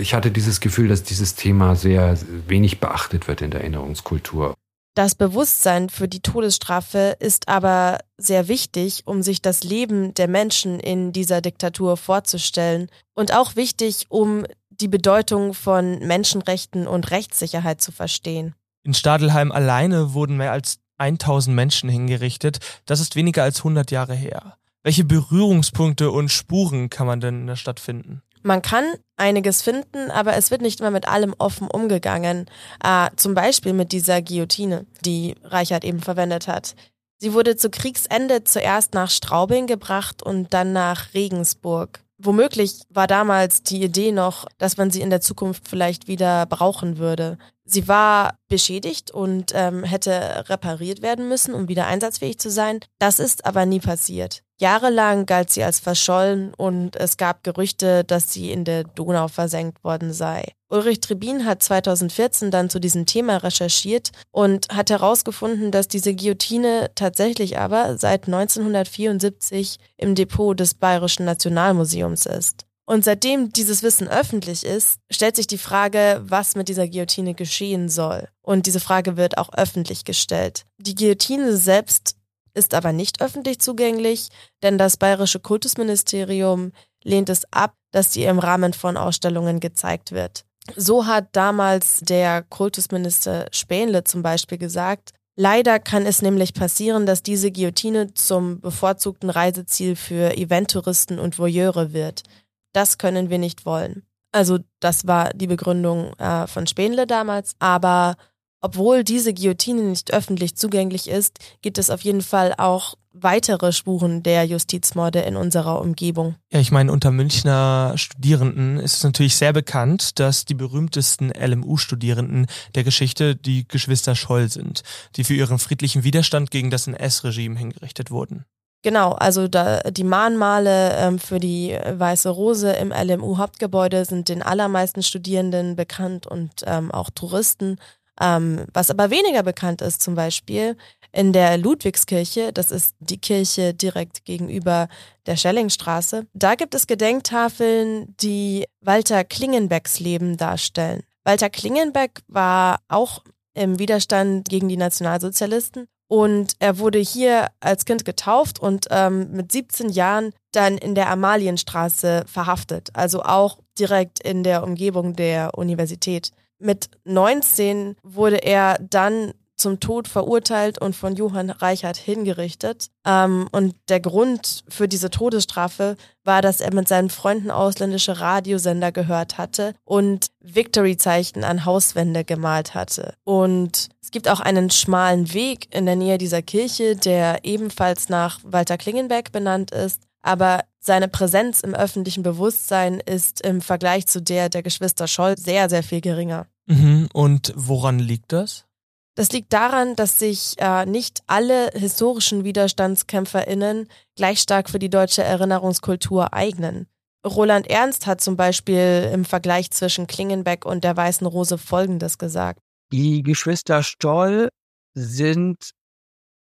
ich 0.00 0.14
hatte 0.14 0.30
dieses 0.30 0.60
Gefühl, 0.60 0.88
dass 0.88 1.02
dieses 1.02 1.34
Thema 1.34 1.74
sehr 1.74 2.16
wenig 2.46 2.78
beachtet 2.78 3.26
wird 3.26 3.42
in 3.42 3.50
der 3.50 3.62
Erinnerungskultur. 3.62 4.54
Das 4.98 5.14
Bewusstsein 5.14 5.90
für 5.90 6.08
die 6.08 6.18
Todesstrafe 6.18 7.16
ist 7.20 7.46
aber 7.46 8.00
sehr 8.16 8.48
wichtig, 8.48 9.02
um 9.04 9.22
sich 9.22 9.40
das 9.40 9.62
Leben 9.62 10.12
der 10.14 10.26
Menschen 10.26 10.80
in 10.80 11.12
dieser 11.12 11.40
Diktatur 11.40 11.96
vorzustellen 11.96 12.90
und 13.14 13.32
auch 13.32 13.54
wichtig, 13.54 14.06
um 14.08 14.44
die 14.70 14.88
Bedeutung 14.88 15.54
von 15.54 16.00
Menschenrechten 16.00 16.88
und 16.88 17.12
Rechtssicherheit 17.12 17.80
zu 17.80 17.92
verstehen. 17.92 18.56
In 18.82 18.92
Stadelheim 18.92 19.52
alleine 19.52 20.14
wurden 20.14 20.36
mehr 20.36 20.50
als 20.50 20.80
1000 20.96 21.54
Menschen 21.54 21.88
hingerichtet. 21.88 22.58
Das 22.84 22.98
ist 22.98 23.14
weniger 23.14 23.44
als 23.44 23.58
100 23.58 23.92
Jahre 23.92 24.16
her. 24.16 24.56
Welche 24.82 25.04
Berührungspunkte 25.04 26.10
und 26.10 26.28
Spuren 26.28 26.90
kann 26.90 27.06
man 27.06 27.20
denn 27.20 27.42
in 27.42 27.46
der 27.46 27.54
Stadt 27.54 27.78
finden? 27.78 28.22
Man 28.48 28.62
kann 28.62 28.94
einiges 29.18 29.60
finden, 29.60 30.10
aber 30.10 30.34
es 30.34 30.50
wird 30.50 30.62
nicht 30.62 30.80
immer 30.80 30.90
mit 30.90 31.06
allem 31.06 31.34
offen 31.36 31.68
umgegangen. 31.70 32.46
Äh, 32.82 33.10
zum 33.14 33.34
Beispiel 33.34 33.74
mit 33.74 33.92
dieser 33.92 34.22
Guillotine, 34.22 34.86
die 35.04 35.34
Reichert 35.44 35.84
eben 35.84 36.00
verwendet 36.00 36.48
hat. 36.48 36.74
Sie 37.18 37.34
wurde 37.34 37.58
zu 37.58 37.68
Kriegsende 37.68 38.44
zuerst 38.44 38.94
nach 38.94 39.10
Straubing 39.10 39.66
gebracht 39.66 40.22
und 40.22 40.54
dann 40.54 40.72
nach 40.72 41.12
Regensburg. 41.12 42.00
Womöglich 42.16 42.80
war 42.88 43.06
damals 43.06 43.64
die 43.64 43.82
Idee 43.82 44.12
noch, 44.12 44.46
dass 44.56 44.78
man 44.78 44.90
sie 44.90 45.02
in 45.02 45.10
der 45.10 45.20
Zukunft 45.20 45.68
vielleicht 45.68 46.08
wieder 46.08 46.46
brauchen 46.46 46.96
würde. 46.96 47.36
Sie 47.66 47.86
war 47.86 48.38
beschädigt 48.48 49.10
und 49.10 49.52
ähm, 49.54 49.84
hätte 49.84 50.48
repariert 50.48 51.02
werden 51.02 51.28
müssen, 51.28 51.52
um 51.52 51.68
wieder 51.68 51.86
einsatzfähig 51.86 52.38
zu 52.38 52.50
sein. 52.50 52.80
Das 52.98 53.18
ist 53.18 53.44
aber 53.44 53.66
nie 53.66 53.80
passiert. 53.80 54.42
Jahrelang 54.60 55.24
galt 55.24 55.50
sie 55.50 55.62
als 55.62 55.78
verschollen 55.78 56.52
und 56.54 56.96
es 56.96 57.16
gab 57.16 57.44
Gerüchte, 57.44 58.02
dass 58.02 58.32
sie 58.32 58.50
in 58.50 58.64
der 58.64 58.82
Donau 58.82 59.28
versenkt 59.28 59.84
worden 59.84 60.12
sei. 60.12 60.52
Ulrich 60.68 61.00
Trebin 61.00 61.46
hat 61.46 61.62
2014 61.62 62.50
dann 62.50 62.68
zu 62.68 62.80
diesem 62.80 63.06
Thema 63.06 63.38
recherchiert 63.38 64.10
und 64.32 64.68
hat 64.68 64.90
herausgefunden, 64.90 65.70
dass 65.70 65.88
diese 65.88 66.14
Guillotine 66.14 66.90
tatsächlich 66.94 67.58
aber 67.58 67.96
seit 67.98 68.26
1974 68.26 69.78
im 69.96 70.14
Depot 70.14 70.58
des 70.58 70.74
Bayerischen 70.74 71.24
Nationalmuseums 71.24 72.26
ist. 72.26 72.66
Und 72.84 73.04
seitdem 73.04 73.52
dieses 73.52 73.82
Wissen 73.82 74.08
öffentlich 74.08 74.64
ist, 74.64 74.98
stellt 75.10 75.36
sich 75.36 75.46
die 75.46 75.58
Frage, 75.58 76.22
was 76.24 76.56
mit 76.56 76.68
dieser 76.68 76.88
Guillotine 76.88 77.34
geschehen 77.34 77.90
soll. 77.90 78.28
Und 78.40 78.64
diese 78.64 78.80
Frage 78.80 79.18
wird 79.18 79.36
auch 79.36 79.52
öffentlich 79.52 80.04
gestellt. 80.04 80.64
Die 80.78 80.94
Guillotine 80.94 81.54
selbst 81.58 82.17
ist 82.58 82.74
aber 82.74 82.92
nicht 82.92 83.22
öffentlich 83.22 83.60
zugänglich, 83.60 84.28
denn 84.62 84.76
das 84.76 84.96
bayerische 84.96 85.40
Kultusministerium 85.40 86.72
lehnt 87.02 87.28
es 87.28 87.50
ab, 87.52 87.74
dass 87.92 88.12
sie 88.12 88.24
im 88.24 88.38
Rahmen 88.38 88.74
von 88.74 88.96
Ausstellungen 88.96 89.60
gezeigt 89.60 90.12
wird. 90.12 90.44
So 90.76 91.06
hat 91.06 91.28
damals 91.32 92.00
der 92.00 92.42
Kultusminister 92.42 93.46
Spähnle 93.52 94.04
zum 94.04 94.22
Beispiel 94.22 94.58
gesagt, 94.58 95.12
Leider 95.40 95.78
kann 95.78 96.04
es 96.04 96.20
nämlich 96.20 96.52
passieren, 96.52 97.06
dass 97.06 97.22
diese 97.22 97.52
Guillotine 97.52 98.12
zum 98.12 98.60
bevorzugten 98.60 99.30
Reiseziel 99.30 99.94
für 99.94 100.36
Eventtouristen 100.36 101.20
und 101.20 101.38
Voyeure 101.38 101.92
wird. 101.92 102.24
Das 102.72 102.98
können 102.98 103.30
wir 103.30 103.38
nicht 103.38 103.64
wollen. 103.64 104.02
Also 104.32 104.58
das 104.80 105.06
war 105.06 105.30
die 105.30 105.46
Begründung 105.46 106.12
äh, 106.18 106.48
von 106.48 106.66
Spähnle 106.66 107.06
damals, 107.06 107.52
aber 107.60 108.16
obwohl 108.60 109.04
diese 109.04 109.32
Guillotine 109.34 109.82
nicht 109.82 110.12
öffentlich 110.12 110.56
zugänglich 110.56 111.08
ist, 111.08 111.38
gibt 111.62 111.78
es 111.78 111.90
auf 111.90 112.02
jeden 112.02 112.22
Fall 112.22 112.54
auch 112.58 112.94
weitere 113.12 113.72
Spuren 113.72 114.22
der 114.22 114.44
Justizmorde 114.44 115.20
in 115.20 115.36
unserer 115.36 115.80
Umgebung. 115.80 116.36
Ja, 116.52 116.60
ich 116.60 116.70
meine, 116.70 116.92
unter 116.92 117.10
Münchner 117.10 117.94
Studierenden 117.96 118.78
ist 118.78 118.96
es 118.96 119.04
natürlich 119.04 119.36
sehr 119.36 119.52
bekannt, 119.52 120.18
dass 120.18 120.44
die 120.44 120.54
berühmtesten 120.54 121.30
LMU-Studierenden 121.30 122.46
der 122.74 122.84
Geschichte 122.84 123.34
die 123.34 123.66
Geschwister 123.66 124.14
Scholl 124.14 124.48
sind, 124.48 124.82
die 125.16 125.24
für 125.24 125.34
ihren 125.34 125.58
friedlichen 125.58 126.04
Widerstand 126.04 126.50
gegen 126.50 126.70
das 126.70 126.86
NS-Regime 126.86 127.58
hingerichtet 127.58 128.10
wurden. 128.10 128.44
Genau, 128.82 129.12
also 129.12 129.48
da, 129.48 129.80
die 129.80 130.04
Mahnmale 130.04 130.96
ähm, 130.96 131.18
für 131.18 131.40
die 131.40 131.76
Weiße 131.84 132.28
Rose 132.28 132.70
im 132.72 132.92
LMU-Hauptgebäude 132.92 134.04
sind 134.04 134.28
den 134.28 134.40
allermeisten 134.40 135.02
Studierenden 135.02 135.74
bekannt 135.74 136.28
und 136.28 136.62
ähm, 136.64 136.92
auch 136.92 137.10
Touristen. 137.10 137.78
Ähm, 138.20 138.64
was 138.72 138.90
aber 138.90 139.10
weniger 139.10 139.42
bekannt 139.42 139.80
ist, 139.80 140.02
zum 140.02 140.14
Beispiel 140.14 140.76
in 141.12 141.32
der 141.32 141.56
Ludwigskirche, 141.56 142.52
das 142.52 142.70
ist 142.70 142.94
die 142.98 143.18
Kirche 143.18 143.74
direkt 143.74 144.24
gegenüber 144.24 144.88
der 145.26 145.36
Schellingstraße, 145.36 146.26
da 146.32 146.54
gibt 146.54 146.74
es 146.74 146.86
Gedenktafeln, 146.86 148.14
die 148.20 148.66
Walter 148.80 149.24
Klingenbecks 149.24 150.00
Leben 150.00 150.36
darstellen. 150.36 151.02
Walter 151.24 151.50
Klingenbeck 151.50 152.20
war 152.26 152.80
auch 152.88 153.22
im 153.54 153.78
Widerstand 153.78 154.48
gegen 154.48 154.68
die 154.68 154.76
Nationalsozialisten 154.76 155.86
und 156.08 156.54
er 156.58 156.78
wurde 156.78 156.98
hier 156.98 157.48
als 157.60 157.84
Kind 157.84 158.04
getauft 158.04 158.58
und 158.58 158.86
ähm, 158.90 159.30
mit 159.32 159.52
17 159.52 159.90
Jahren 159.90 160.32
dann 160.52 160.78
in 160.78 160.94
der 160.94 161.10
Amalienstraße 161.10 162.24
verhaftet, 162.26 162.88
also 162.94 163.22
auch 163.22 163.58
direkt 163.78 164.20
in 164.20 164.42
der 164.42 164.62
Umgebung 164.64 165.14
der 165.14 165.56
Universität. 165.56 166.32
Mit 166.58 166.90
19 167.04 167.96
wurde 168.02 168.36
er 168.36 168.78
dann 168.80 169.32
zum 169.58 169.80
Tod 169.80 170.08
verurteilt 170.08 170.80
und 170.80 170.94
von 170.94 171.16
Johann 171.16 171.50
Reichert 171.50 171.96
hingerichtet. 171.96 172.88
Ähm, 173.04 173.48
und 173.52 173.74
der 173.88 174.00
Grund 174.00 174.64
für 174.68 174.88
diese 174.88 175.10
Todesstrafe 175.10 175.96
war, 176.24 176.40
dass 176.42 176.60
er 176.60 176.72
mit 176.72 176.88
seinen 176.88 177.10
Freunden 177.10 177.50
ausländische 177.50 178.20
Radiosender 178.20 178.92
gehört 178.92 179.36
hatte 179.36 179.74
und 179.84 180.28
Victory-Zeichen 180.40 181.44
an 181.44 181.64
Hauswände 181.64 182.24
gemalt 182.24 182.74
hatte. 182.74 183.14
Und 183.24 183.88
es 184.00 184.10
gibt 184.10 184.28
auch 184.28 184.40
einen 184.40 184.70
schmalen 184.70 185.34
Weg 185.34 185.74
in 185.74 185.86
der 185.86 185.96
Nähe 185.96 186.18
dieser 186.18 186.42
Kirche, 186.42 186.96
der 186.96 187.44
ebenfalls 187.44 188.08
nach 188.08 188.40
Walter 188.44 188.78
Klingenberg 188.78 189.32
benannt 189.32 189.70
ist. 189.72 190.02
Aber 190.28 190.64
seine 190.78 191.08
Präsenz 191.08 191.62
im 191.62 191.74
öffentlichen 191.74 192.22
Bewusstsein 192.22 193.00
ist 193.00 193.40
im 193.40 193.62
Vergleich 193.62 194.06
zu 194.06 194.20
der 194.20 194.50
der 194.50 194.62
Geschwister 194.62 195.08
Scholl 195.08 195.38
sehr, 195.38 195.70
sehr 195.70 195.82
viel 195.82 196.02
geringer. 196.02 196.46
Mhm. 196.66 197.08
Und 197.14 197.54
woran 197.56 197.98
liegt 197.98 198.34
das? 198.34 198.66
Das 199.14 199.32
liegt 199.32 199.54
daran, 199.54 199.96
dass 199.96 200.18
sich 200.18 200.56
äh, 200.58 200.84
nicht 200.84 201.22
alle 201.26 201.70
historischen 201.72 202.44
WiderstandskämpferInnen 202.44 203.88
gleich 204.16 204.40
stark 204.40 204.68
für 204.68 204.78
die 204.78 204.90
deutsche 204.90 205.24
Erinnerungskultur 205.24 206.34
eignen. 206.34 206.88
Roland 207.26 207.66
Ernst 207.66 208.06
hat 208.06 208.20
zum 208.20 208.36
Beispiel 208.36 209.10
im 209.10 209.24
Vergleich 209.24 209.70
zwischen 209.70 210.06
Klingenbeck 210.06 210.66
und 210.66 210.84
der 210.84 210.94
Weißen 210.94 211.26
Rose 211.26 211.56
Folgendes 211.56 212.18
gesagt. 212.18 212.60
Die 212.92 213.22
Geschwister 213.22 213.82
Stoll 213.82 214.50
sind, 214.92 215.70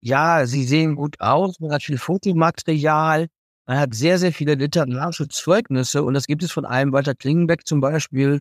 ja, 0.02 0.46
sie 0.46 0.64
sehen 0.64 0.96
gut 0.96 1.20
aus, 1.20 1.60
man 1.60 1.74
hat 1.74 1.84
viel 1.84 1.98
Fotomaterial, 1.98 3.28
man 3.66 3.80
hat 3.80 3.94
sehr, 3.94 4.18
sehr 4.18 4.32
viele 4.32 4.56
literarische 4.56 5.28
Zeugnisse 5.28 6.04
und 6.04 6.14
das 6.14 6.28
gibt 6.28 6.44
es 6.44 6.52
von 6.52 6.66
einem 6.66 6.92
Walter 6.92 7.16
Klingenbeck 7.16 7.68
zum 7.68 7.82
Beispiel 7.82 8.40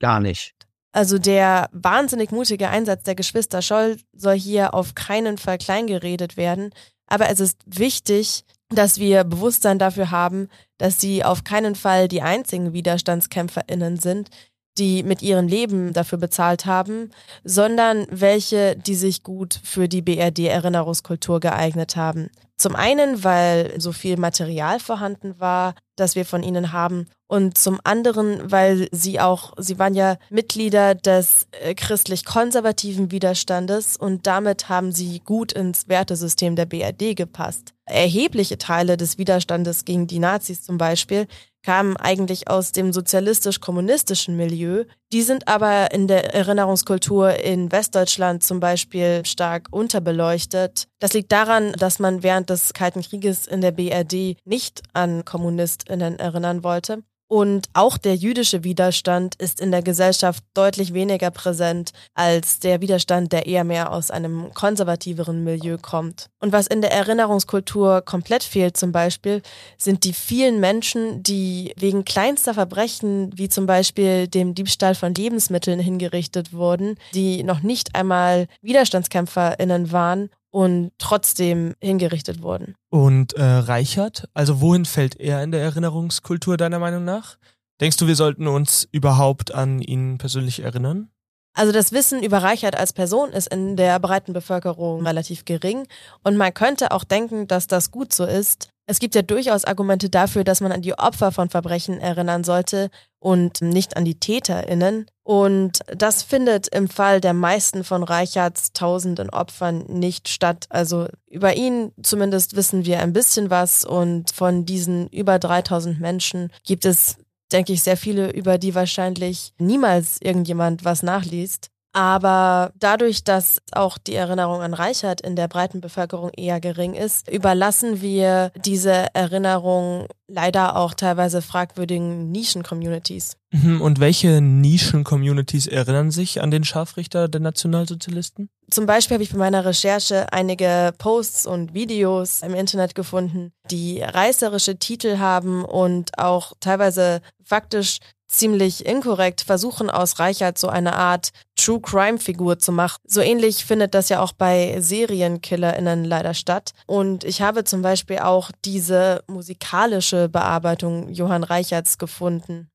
gar 0.00 0.20
nicht. 0.20 0.54
Also 0.92 1.18
der 1.18 1.68
wahnsinnig 1.72 2.30
mutige 2.30 2.70
Einsatz 2.70 3.02
der 3.02 3.14
Geschwister 3.14 3.60
Scholl 3.60 3.98
soll 4.14 4.38
hier 4.38 4.72
auf 4.72 4.94
keinen 4.94 5.36
Fall 5.36 5.58
kleingeredet 5.58 6.36
werden. 6.36 6.70
Aber 7.06 7.28
es 7.28 7.38
ist 7.38 7.60
wichtig, 7.66 8.44
dass 8.70 8.98
wir 8.98 9.24
Bewusstsein 9.24 9.78
dafür 9.78 10.10
haben, 10.10 10.48
dass 10.78 11.00
sie 11.00 11.22
auf 11.22 11.44
keinen 11.44 11.74
Fall 11.74 12.08
die 12.08 12.22
einzigen 12.22 12.72
WiderstandskämpferInnen 12.72 13.98
sind. 13.98 14.30
Die 14.78 15.02
mit 15.02 15.22
ihrem 15.22 15.48
Leben 15.48 15.92
dafür 15.92 16.18
bezahlt 16.18 16.66
haben, 16.66 17.10
sondern 17.44 18.06
welche, 18.10 18.76
die 18.76 18.94
sich 18.94 19.22
gut 19.22 19.60
für 19.62 19.88
die 19.88 20.02
BRD-Erinnerungskultur 20.02 21.40
geeignet 21.40 21.96
haben. 21.96 22.30
Zum 22.58 22.74
einen, 22.74 23.22
weil 23.22 23.78
so 23.78 23.92
viel 23.92 24.16
Material 24.16 24.80
vorhanden 24.80 25.38
war, 25.38 25.74
das 25.94 26.14
wir 26.14 26.24
von 26.24 26.42
ihnen 26.42 26.72
haben. 26.72 27.06
Und 27.28 27.58
zum 27.58 27.80
anderen, 27.84 28.50
weil 28.50 28.88
sie 28.92 29.20
auch, 29.20 29.52
sie 29.58 29.78
waren 29.78 29.94
ja 29.94 30.16
Mitglieder 30.30 30.94
des 30.94 31.48
äh, 31.50 31.74
christlich-konservativen 31.74 33.10
Widerstandes 33.10 33.96
und 33.96 34.26
damit 34.26 34.68
haben 34.68 34.92
sie 34.92 35.20
gut 35.20 35.52
ins 35.52 35.88
Wertesystem 35.88 36.56
der 36.56 36.66
BRD 36.66 37.14
gepasst. 37.14 37.74
Erhebliche 37.84 38.58
Teile 38.58 38.96
des 38.96 39.18
Widerstandes 39.18 39.84
gegen 39.84 40.06
die 40.06 40.18
Nazis 40.18 40.62
zum 40.62 40.78
Beispiel 40.78 41.26
kamen 41.66 41.96
eigentlich 41.96 42.48
aus 42.48 42.70
dem 42.70 42.92
sozialistisch-kommunistischen 42.92 44.36
Milieu. 44.36 44.84
Die 45.12 45.22
sind 45.22 45.48
aber 45.48 45.90
in 45.90 46.06
der 46.06 46.32
Erinnerungskultur 46.32 47.40
in 47.40 47.72
Westdeutschland 47.72 48.44
zum 48.44 48.60
Beispiel 48.60 49.26
stark 49.26 49.66
unterbeleuchtet. 49.72 50.86
Das 51.00 51.12
liegt 51.12 51.32
daran, 51.32 51.72
dass 51.72 51.98
man 51.98 52.22
während 52.22 52.50
des 52.50 52.72
Kalten 52.72 53.02
Krieges 53.02 53.48
in 53.48 53.62
der 53.62 53.72
BRD 53.72 54.36
nicht 54.44 54.82
an 54.92 55.24
KommunistInnen 55.24 56.20
erinnern 56.20 56.62
wollte. 56.62 57.02
Und 57.28 57.68
auch 57.72 57.98
der 57.98 58.14
jüdische 58.14 58.62
Widerstand 58.62 59.34
ist 59.36 59.60
in 59.60 59.72
der 59.72 59.82
Gesellschaft 59.82 60.44
deutlich 60.54 60.94
weniger 60.94 61.32
präsent 61.32 61.92
als 62.14 62.60
der 62.60 62.80
Widerstand, 62.80 63.32
der 63.32 63.46
eher 63.46 63.64
mehr 63.64 63.92
aus 63.92 64.12
einem 64.12 64.52
konservativeren 64.54 65.42
Milieu 65.42 65.76
kommt. 65.76 66.28
Und 66.40 66.52
was 66.52 66.68
in 66.68 66.82
der 66.82 66.92
Erinnerungskultur 66.92 68.02
komplett 68.02 68.44
fehlt 68.44 68.76
zum 68.76 68.92
Beispiel, 68.92 69.42
sind 69.76 70.04
die 70.04 70.12
vielen 70.12 70.60
Menschen, 70.60 71.24
die 71.24 71.72
wegen 71.76 72.04
kleinster 72.04 72.54
Verbrechen, 72.54 73.36
wie 73.36 73.48
zum 73.48 73.66
Beispiel 73.66 74.28
dem 74.28 74.54
Diebstahl 74.54 74.94
von 74.94 75.12
Lebensmitteln 75.12 75.80
hingerichtet 75.80 76.52
wurden, 76.52 76.96
die 77.12 77.42
noch 77.42 77.60
nicht 77.60 77.96
einmal 77.96 78.46
WiderstandskämpferInnen 78.62 79.90
waren 79.90 80.30
und 80.56 80.92
trotzdem 80.96 81.74
hingerichtet 81.82 82.40
wurden. 82.40 82.76
Und 82.88 83.34
äh, 83.34 83.42
Reichert, 83.44 84.26
also 84.32 84.62
wohin 84.62 84.86
fällt 84.86 85.20
er 85.20 85.42
in 85.42 85.50
der 85.50 85.60
Erinnerungskultur 85.60 86.56
deiner 86.56 86.78
Meinung 86.78 87.04
nach? 87.04 87.36
Denkst 87.82 87.98
du, 87.98 88.06
wir 88.06 88.16
sollten 88.16 88.46
uns 88.46 88.88
überhaupt 88.90 89.52
an 89.52 89.82
ihn 89.82 90.16
persönlich 90.16 90.60
erinnern? 90.60 91.10
Also 91.52 91.72
das 91.72 91.92
Wissen 91.92 92.22
über 92.22 92.38
Reichert 92.38 92.74
als 92.74 92.94
Person 92.94 93.32
ist 93.32 93.48
in 93.48 93.76
der 93.76 94.00
breiten 94.00 94.32
Bevölkerung 94.32 95.06
relativ 95.06 95.44
gering 95.44 95.86
und 96.24 96.38
man 96.38 96.54
könnte 96.54 96.90
auch 96.90 97.04
denken, 97.04 97.46
dass 97.46 97.66
das 97.66 97.90
gut 97.90 98.14
so 98.14 98.24
ist, 98.24 98.70
es 98.86 99.00
gibt 99.00 99.16
ja 99.16 99.22
durchaus 99.22 99.64
Argumente 99.64 100.08
dafür, 100.08 100.44
dass 100.44 100.60
man 100.60 100.70
an 100.70 100.82
die 100.82 100.96
Opfer 100.96 101.32
von 101.32 101.50
Verbrechen 101.50 102.00
erinnern 102.00 102.44
sollte 102.44 102.90
und 103.18 103.60
nicht 103.60 103.96
an 103.96 104.04
die 104.04 104.18
TäterInnen. 104.18 105.06
Und 105.24 105.80
das 105.88 106.22
findet 106.22 106.68
im 106.68 106.88
Fall 106.88 107.20
der 107.20 107.34
meisten 107.34 107.82
von 107.82 108.04
Reichards 108.04 108.72
tausenden 108.72 109.30
Opfern 109.30 109.84
nicht 109.88 110.28
statt. 110.28 110.66
Also 110.68 111.08
über 111.28 111.56
ihn 111.56 111.90
zumindest 112.00 112.54
wissen 112.54 112.86
wir 112.86 113.00
ein 113.00 113.12
bisschen 113.12 113.50
was 113.50 113.84
und 113.84 114.30
von 114.30 114.64
diesen 114.64 115.08
über 115.08 115.40
3000 115.40 116.00
Menschen 116.00 116.52
gibt 116.64 116.84
es, 116.84 117.16
denke 117.50 117.72
ich, 117.72 117.82
sehr 117.82 117.96
viele, 117.96 118.30
über 118.30 118.56
die 118.56 118.76
wahrscheinlich 118.76 119.52
niemals 119.58 120.18
irgendjemand 120.22 120.84
was 120.84 121.02
nachliest. 121.02 121.70
Aber 121.96 122.72
dadurch, 122.78 123.24
dass 123.24 123.62
auch 123.72 123.96
die 123.96 124.16
Erinnerung 124.16 124.60
an 124.60 124.74
Reichert 124.74 125.22
in 125.22 125.34
der 125.34 125.48
breiten 125.48 125.80
Bevölkerung 125.80 126.30
eher 126.36 126.60
gering 126.60 126.92
ist, 126.92 127.30
überlassen 127.30 128.02
wir 128.02 128.52
diese 128.66 129.06
Erinnerung 129.14 130.06
leider 130.28 130.76
auch 130.76 130.92
teilweise 130.92 131.40
fragwürdigen 131.40 132.30
Nischen-Communities. 132.30 133.38
Mhm, 133.50 133.80
und 133.80 133.98
welche 133.98 134.42
Nischen-Communities 134.42 135.68
erinnern 135.68 136.10
sich 136.10 136.42
an 136.42 136.50
den 136.50 136.64
Scharfrichter 136.64 137.28
der 137.28 137.40
Nationalsozialisten? 137.40 138.50
Zum 138.70 138.84
Beispiel 138.84 139.14
habe 139.14 139.24
ich 139.24 139.32
bei 139.32 139.38
meiner 139.38 139.64
Recherche 139.64 140.30
einige 140.34 140.92
Posts 140.98 141.46
und 141.46 141.72
Videos 141.72 142.42
im 142.42 142.54
Internet 142.54 142.94
gefunden, 142.94 143.52
die 143.70 144.02
reißerische 144.02 144.78
Titel 144.78 145.16
haben 145.16 145.64
und 145.64 146.18
auch 146.18 146.52
teilweise 146.60 147.22
faktisch 147.42 148.00
ziemlich 148.28 148.86
inkorrekt 148.86 149.42
versuchen, 149.42 149.90
aus 149.90 150.18
Reichert 150.18 150.58
so 150.58 150.68
eine 150.68 150.94
Art 150.94 151.30
True 151.56 151.80
Crime 151.80 152.18
Figur 152.18 152.58
zu 152.58 152.72
machen. 152.72 152.98
So 153.06 153.20
ähnlich 153.20 153.64
findet 153.64 153.94
das 153.94 154.08
ja 154.08 154.20
auch 154.20 154.32
bei 154.32 154.76
SerienkillerInnen 154.80 156.04
leider 156.04 156.34
statt. 156.34 156.72
Und 156.86 157.24
ich 157.24 157.42
habe 157.42 157.64
zum 157.64 157.82
Beispiel 157.82 158.18
auch 158.18 158.50
diese 158.64 159.22
musikalische 159.26 160.28
Bearbeitung 160.28 161.08
Johann 161.08 161.44
Reichards 161.44 161.98
gefunden. 161.98 162.68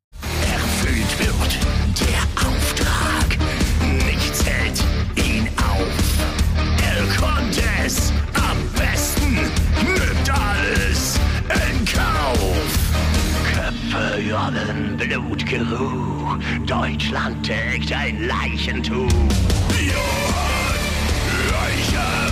Erfüllt 0.44 1.20
wird 1.20 1.60
der 2.00 2.48
Auftrag. 2.48 3.38
Nichts 4.06 4.44
hält 4.46 4.84
ihn 5.16 5.48
auf. 5.58 6.22
Er 6.82 7.04
konnte 7.20 7.62
es 7.86 8.12
am 8.34 8.58
besten, 8.74 9.36
nimmt 9.84 10.30
alles 10.30 11.20
in 11.50 11.86
Kauf. 11.86 12.82
Köpfe 13.54 14.20
jollen, 14.22 14.91
Blutgeruch. 15.12 16.38
Deutschland 16.66 17.46
trägt 17.46 17.92
ein 17.92 18.28
Leichentuch. 18.28 19.12
Johann 19.70 20.72
Reichert, 21.50 22.32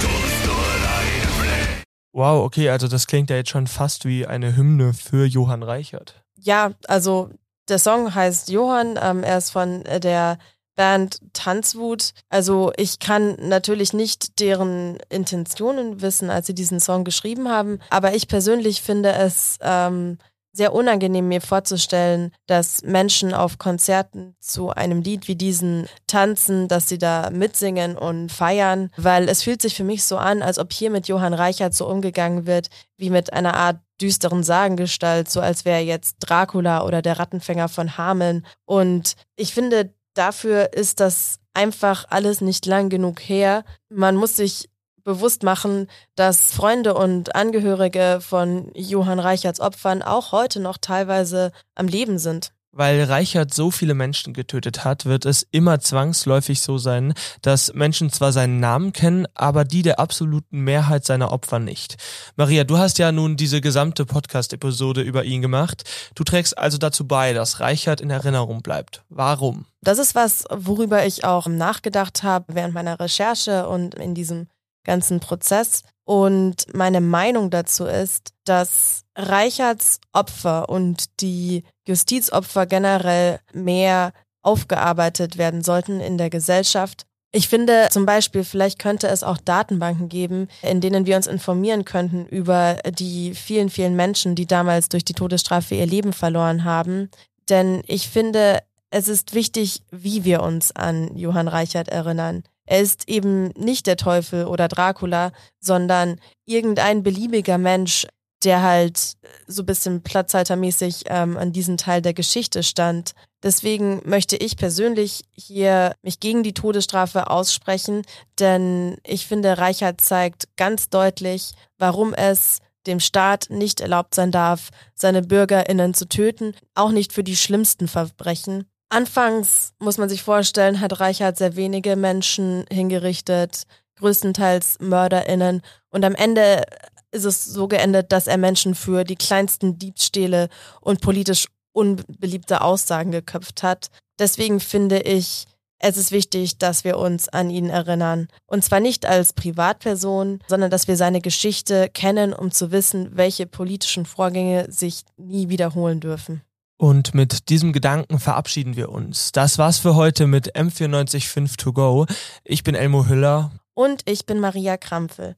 tust 0.00 0.44
du 0.44 0.50
deine 0.50 1.26
Pflicht. 1.36 1.84
Wow, 2.12 2.44
okay, 2.44 2.70
also 2.70 2.88
das 2.88 3.06
klingt 3.06 3.28
ja 3.28 3.36
jetzt 3.36 3.50
schon 3.50 3.66
fast 3.66 4.06
wie 4.06 4.26
eine 4.26 4.56
Hymne 4.56 4.94
für 4.94 5.26
Johann 5.26 5.62
Reichert. 5.62 6.22
Ja, 6.40 6.72
also 6.86 7.28
der 7.68 7.78
Song 7.78 8.14
heißt 8.14 8.48
Johann, 8.48 8.98
ähm, 9.02 9.22
er 9.22 9.36
ist 9.36 9.50
von 9.50 9.84
äh, 9.84 10.00
der 10.00 10.38
Band 10.76 11.20
Tanzwut. 11.34 12.12
Also 12.30 12.72
ich 12.78 13.00
kann 13.00 13.36
natürlich 13.38 13.92
nicht 13.92 14.40
deren 14.40 14.96
Intentionen 15.10 16.00
wissen, 16.00 16.30
als 16.30 16.46
sie 16.46 16.54
diesen 16.54 16.80
Song 16.80 17.04
geschrieben 17.04 17.50
haben, 17.50 17.80
aber 17.90 18.14
ich 18.14 18.28
persönlich 18.28 18.80
finde 18.80 19.12
es 19.12 19.58
ähm, 19.60 20.16
sehr 20.52 20.72
unangenehm, 20.72 21.28
mir 21.28 21.40
vorzustellen, 21.40 22.32
dass 22.46 22.82
Menschen 22.82 23.34
auf 23.34 23.58
Konzerten 23.58 24.34
zu 24.40 24.70
einem 24.70 25.02
Lied 25.02 25.28
wie 25.28 25.36
diesen 25.36 25.88
tanzen, 26.06 26.68
dass 26.68 26.88
sie 26.88 26.98
da 26.98 27.30
mitsingen 27.30 27.96
und 27.96 28.30
feiern, 28.30 28.90
weil 28.96 29.28
es 29.28 29.42
fühlt 29.42 29.62
sich 29.62 29.76
für 29.76 29.84
mich 29.84 30.04
so 30.04 30.16
an, 30.16 30.42
als 30.42 30.58
ob 30.58 30.72
hier 30.72 30.90
mit 30.90 31.08
Johann 31.08 31.34
Reichert 31.34 31.74
so 31.74 31.88
umgegangen 31.88 32.46
wird, 32.46 32.68
wie 32.96 33.10
mit 33.10 33.32
einer 33.32 33.54
Art 33.54 33.78
düsteren 34.00 34.42
Sagengestalt, 34.42 35.30
so 35.30 35.40
als 35.40 35.64
wäre 35.64 35.80
jetzt 35.80 36.16
Dracula 36.20 36.84
oder 36.84 37.02
der 37.02 37.18
Rattenfänger 37.18 37.68
von 37.68 37.96
Hameln. 37.98 38.46
Und 38.64 39.14
ich 39.36 39.52
finde, 39.52 39.94
dafür 40.14 40.72
ist 40.72 41.00
das 41.00 41.40
einfach 41.54 42.04
alles 42.08 42.40
nicht 42.40 42.66
lang 42.66 42.88
genug 42.88 43.20
her. 43.20 43.64
Man 43.88 44.16
muss 44.16 44.36
sich 44.36 44.68
bewusst 45.08 45.42
machen, 45.42 45.88
dass 46.16 46.52
Freunde 46.52 46.92
und 46.94 47.34
Angehörige 47.34 48.18
von 48.20 48.70
Johann 48.74 49.18
Reicherts 49.18 49.58
Opfern 49.58 50.02
auch 50.02 50.32
heute 50.32 50.60
noch 50.60 50.76
teilweise 50.76 51.50
am 51.74 51.88
Leben 51.88 52.18
sind. 52.18 52.52
Weil 52.72 53.02
Reichert 53.04 53.54
so 53.54 53.70
viele 53.70 53.94
Menschen 53.94 54.34
getötet 54.34 54.84
hat, 54.84 55.06
wird 55.06 55.24
es 55.24 55.46
immer 55.50 55.80
zwangsläufig 55.80 56.60
so 56.60 56.76
sein, 56.76 57.14
dass 57.40 57.72
Menschen 57.72 58.10
zwar 58.10 58.32
seinen 58.32 58.60
Namen 58.60 58.92
kennen, 58.92 59.26
aber 59.34 59.64
die 59.64 59.80
der 59.80 59.98
absoluten 59.98 60.60
Mehrheit 60.60 61.06
seiner 61.06 61.32
Opfer 61.32 61.58
nicht. 61.58 61.96
Maria, 62.36 62.64
du 62.64 62.76
hast 62.76 62.98
ja 62.98 63.10
nun 63.10 63.38
diese 63.38 63.62
gesamte 63.62 64.04
Podcast-Episode 64.04 65.00
über 65.00 65.24
ihn 65.24 65.40
gemacht. 65.40 65.84
Du 66.14 66.22
trägst 66.22 66.58
also 66.58 66.76
dazu 66.76 67.08
bei, 67.08 67.32
dass 67.32 67.60
Reichert 67.60 68.02
in 68.02 68.10
Erinnerung 68.10 68.60
bleibt. 68.60 69.02
Warum? 69.08 69.64
Das 69.80 69.98
ist 69.98 70.14
was, 70.14 70.44
worüber 70.50 71.06
ich 71.06 71.24
auch 71.24 71.46
nachgedacht 71.46 72.22
habe 72.22 72.54
während 72.54 72.74
meiner 72.74 73.00
Recherche 73.00 73.66
und 73.66 73.94
in 73.94 74.14
diesem 74.14 74.48
ganzen 74.88 75.20
Prozess. 75.20 75.82
Und 76.04 76.74
meine 76.74 77.02
Meinung 77.02 77.50
dazu 77.50 77.84
ist, 77.84 78.32
dass 78.44 79.04
Reicherts 79.14 80.00
Opfer 80.14 80.68
und 80.70 81.20
die 81.20 81.64
Justizopfer 81.86 82.64
generell 82.66 83.40
mehr 83.52 84.12
aufgearbeitet 84.42 85.36
werden 85.36 85.62
sollten 85.62 86.00
in 86.00 86.16
der 86.16 86.30
Gesellschaft. 86.30 87.04
Ich 87.30 87.48
finde 87.48 87.88
zum 87.90 88.06
Beispiel, 88.06 88.42
vielleicht 88.42 88.78
könnte 88.78 89.08
es 89.08 89.22
auch 89.22 89.36
Datenbanken 89.36 90.08
geben, 90.08 90.48
in 90.62 90.80
denen 90.80 91.04
wir 91.04 91.16
uns 91.16 91.26
informieren 91.26 91.84
könnten 91.84 92.24
über 92.24 92.78
die 92.98 93.34
vielen, 93.34 93.68
vielen 93.68 93.94
Menschen, 93.94 94.34
die 94.34 94.46
damals 94.46 94.88
durch 94.88 95.04
die 95.04 95.12
Todesstrafe 95.12 95.74
ihr 95.74 95.86
Leben 95.86 96.14
verloren 96.14 96.64
haben. 96.64 97.10
Denn 97.50 97.82
ich 97.86 98.08
finde, 98.08 98.60
es 98.90 99.08
ist 99.08 99.34
wichtig, 99.34 99.82
wie 99.90 100.24
wir 100.24 100.42
uns 100.42 100.74
an 100.74 101.14
Johann 101.18 101.48
Reichert 101.48 101.88
erinnern. 101.88 102.44
Er 102.68 102.82
ist 102.82 103.08
eben 103.08 103.48
nicht 103.56 103.86
der 103.86 103.96
Teufel 103.96 104.44
oder 104.44 104.68
Dracula, 104.68 105.32
sondern 105.58 106.20
irgendein 106.44 107.02
beliebiger 107.02 107.56
Mensch, 107.56 108.06
der 108.44 108.62
halt 108.62 109.14
so 109.46 109.62
ein 109.62 109.66
bisschen 109.66 110.02
platzhaltermäßig 110.02 111.04
ähm, 111.06 111.38
an 111.38 111.52
diesem 111.52 111.78
Teil 111.78 112.02
der 112.02 112.12
Geschichte 112.12 112.62
stand. 112.62 113.12
Deswegen 113.42 114.02
möchte 114.04 114.36
ich 114.36 114.58
persönlich 114.58 115.22
hier 115.32 115.94
mich 116.02 116.20
gegen 116.20 116.42
die 116.42 116.52
Todesstrafe 116.52 117.30
aussprechen, 117.30 118.02
denn 118.38 118.98
ich 119.02 119.26
finde, 119.26 119.56
Reichert 119.56 120.02
zeigt 120.02 120.48
ganz 120.56 120.90
deutlich, 120.90 121.52
warum 121.78 122.12
es 122.12 122.58
dem 122.86 123.00
Staat 123.00 123.46
nicht 123.48 123.80
erlaubt 123.80 124.14
sein 124.14 124.30
darf, 124.30 124.68
seine 124.94 125.22
BürgerInnen 125.22 125.94
zu 125.94 126.06
töten, 126.06 126.54
auch 126.74 126.90
nicht 126.90 127.14
für 127.14 127.24
die 127.24 127.36
schlimmsten 127.36 127.88
Verbrechen. 127.88 128.66
Anfangs 128.90 129.74
muss 129.78 129.98
man 129.98 130.08
sich 130.08 130.22
vorstellen, 130.22 130.80
hat 130.80 131.00
Reichert 131.00 131.36
sehr 131.36 131.56
wenige 131.56 131.94
Menschen 131.96 132.64
hingerichtet, 132.70 133.64
größtenteils 133.96 134.78
MörderInnen. 134.80 135.62
Und 135.90 136.04
am 136.04 136.14
Ende 136.14 136.62
ist 137.10 137.24
es 137.24 137.44
so 137.44 137.68
geendet, 137.68 138.12
dass 138.12 138.26
er 138.26 138.38
Menschen 138.38 138.74
für 138.74 139.04
die 139.04 139.16
kleinsten 139.16 139.78
Diebstähle 139.78 140.48
und 140.80 141.00
politisch 141.00 141.46
unbeliebte 141.72 142.62
Aussagen 142.62 143.12
geköpft 143.12 143.62
hat. 143.62 143.88
Deswegen 144.18 144.58
finde 144.58 145.00
ich, 145.00 145.44
es 145.80 145.96
ist 145.96 146.10
wichtig, 146.10 146.58
dass 146.58 146.82
wir 146.82 146.98
uns 146.98 147.28
an 147.28 147.50
ihn 147.50 147.70
erinnern. 147.70 148.28
Und 148.46 148.64
zwar 148.64 148.80
nicht 148.80 149.06
als 149.06 149.32
Privatperson, 149.32 150.40
sondern 150.48 150.70
dass 150.70 150.88
wir 150.88 150.96
seine 150.96 151.20
Geschichte 151.20 151.88
kennen, 151.92 152.32
um 152.32 152.50
zu 152.50 152.72
wissen, 152.72 153.10
welche 153.16 153.46
politischen 153.46 154.04
Vorgänge 154.04 154.66
sich 154.70 155.02
nie 155.16 155.48
wiederholen 155.50 156.00
dürfen. 156.00 156.42
Und 156.78 157.12
mit 157.12 157.48
diesem 157.48 157.72
Gedanken 157.72 158.20
verabschieden 158.20 158.76
wir 158.76 158.90
uns. 158.90 159.32
Das 159.32 159.58
war's 159.58 159.78
für 159.78 159.96
heute 159.96 160.28
mit 160.28 160.54
M945 160.54 161.56
To 161.58 161.72
Go. 161.72 162.06
Ich 162.44 162.62
bin 162.62 162.76
Elmo 162.76 163.06
Hüller. 163.06 163.50
Und 163.74 164.08
ich 164.08 164.26
bin 164.26 164.38
Maria 164.38 164.76
Krampfel. 164.76 165.34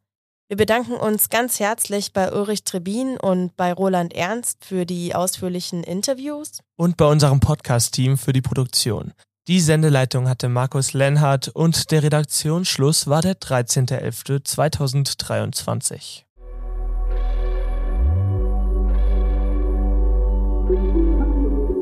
Wir 0.49 0.59
bedanken 0.59 0.95
uns 0.95 1.31
ganz 1.31 1.61
herzlich 1.61 2.13
bei 2.13 2.33
Ulrich 2.33 2.65
Trebin 2.65 3.17
und 3.17 3.57
bei 3.57 3.73
Roland 3.73 4.13
Ernst 4.13 4.65
für 4.65 4.85
die 4.85 5.15
ausführlichen 5.15 5.83
Interviews. 5.83 6.59
Und 6.77 6.97
bei 6.97 7.07
unserem 7.07 7.39
Podcast-Team 7.41 8.19
für 8.19 8.35
die 8.35 8.43
Produktion. 8.43 9.15
Die 9.49 9.61
Sendeleitung 9.61 10.29
hatte 10.29 10.51
Markus 10.51 10.93
Lenhardt 10.93 11.49
und 11.49 11.91
der 11.91 12.03
Redaktionsschluss 12.03 13.07
war 13.07 13.23
der 13.23 13.41
13.11.2023. 13.41 16.25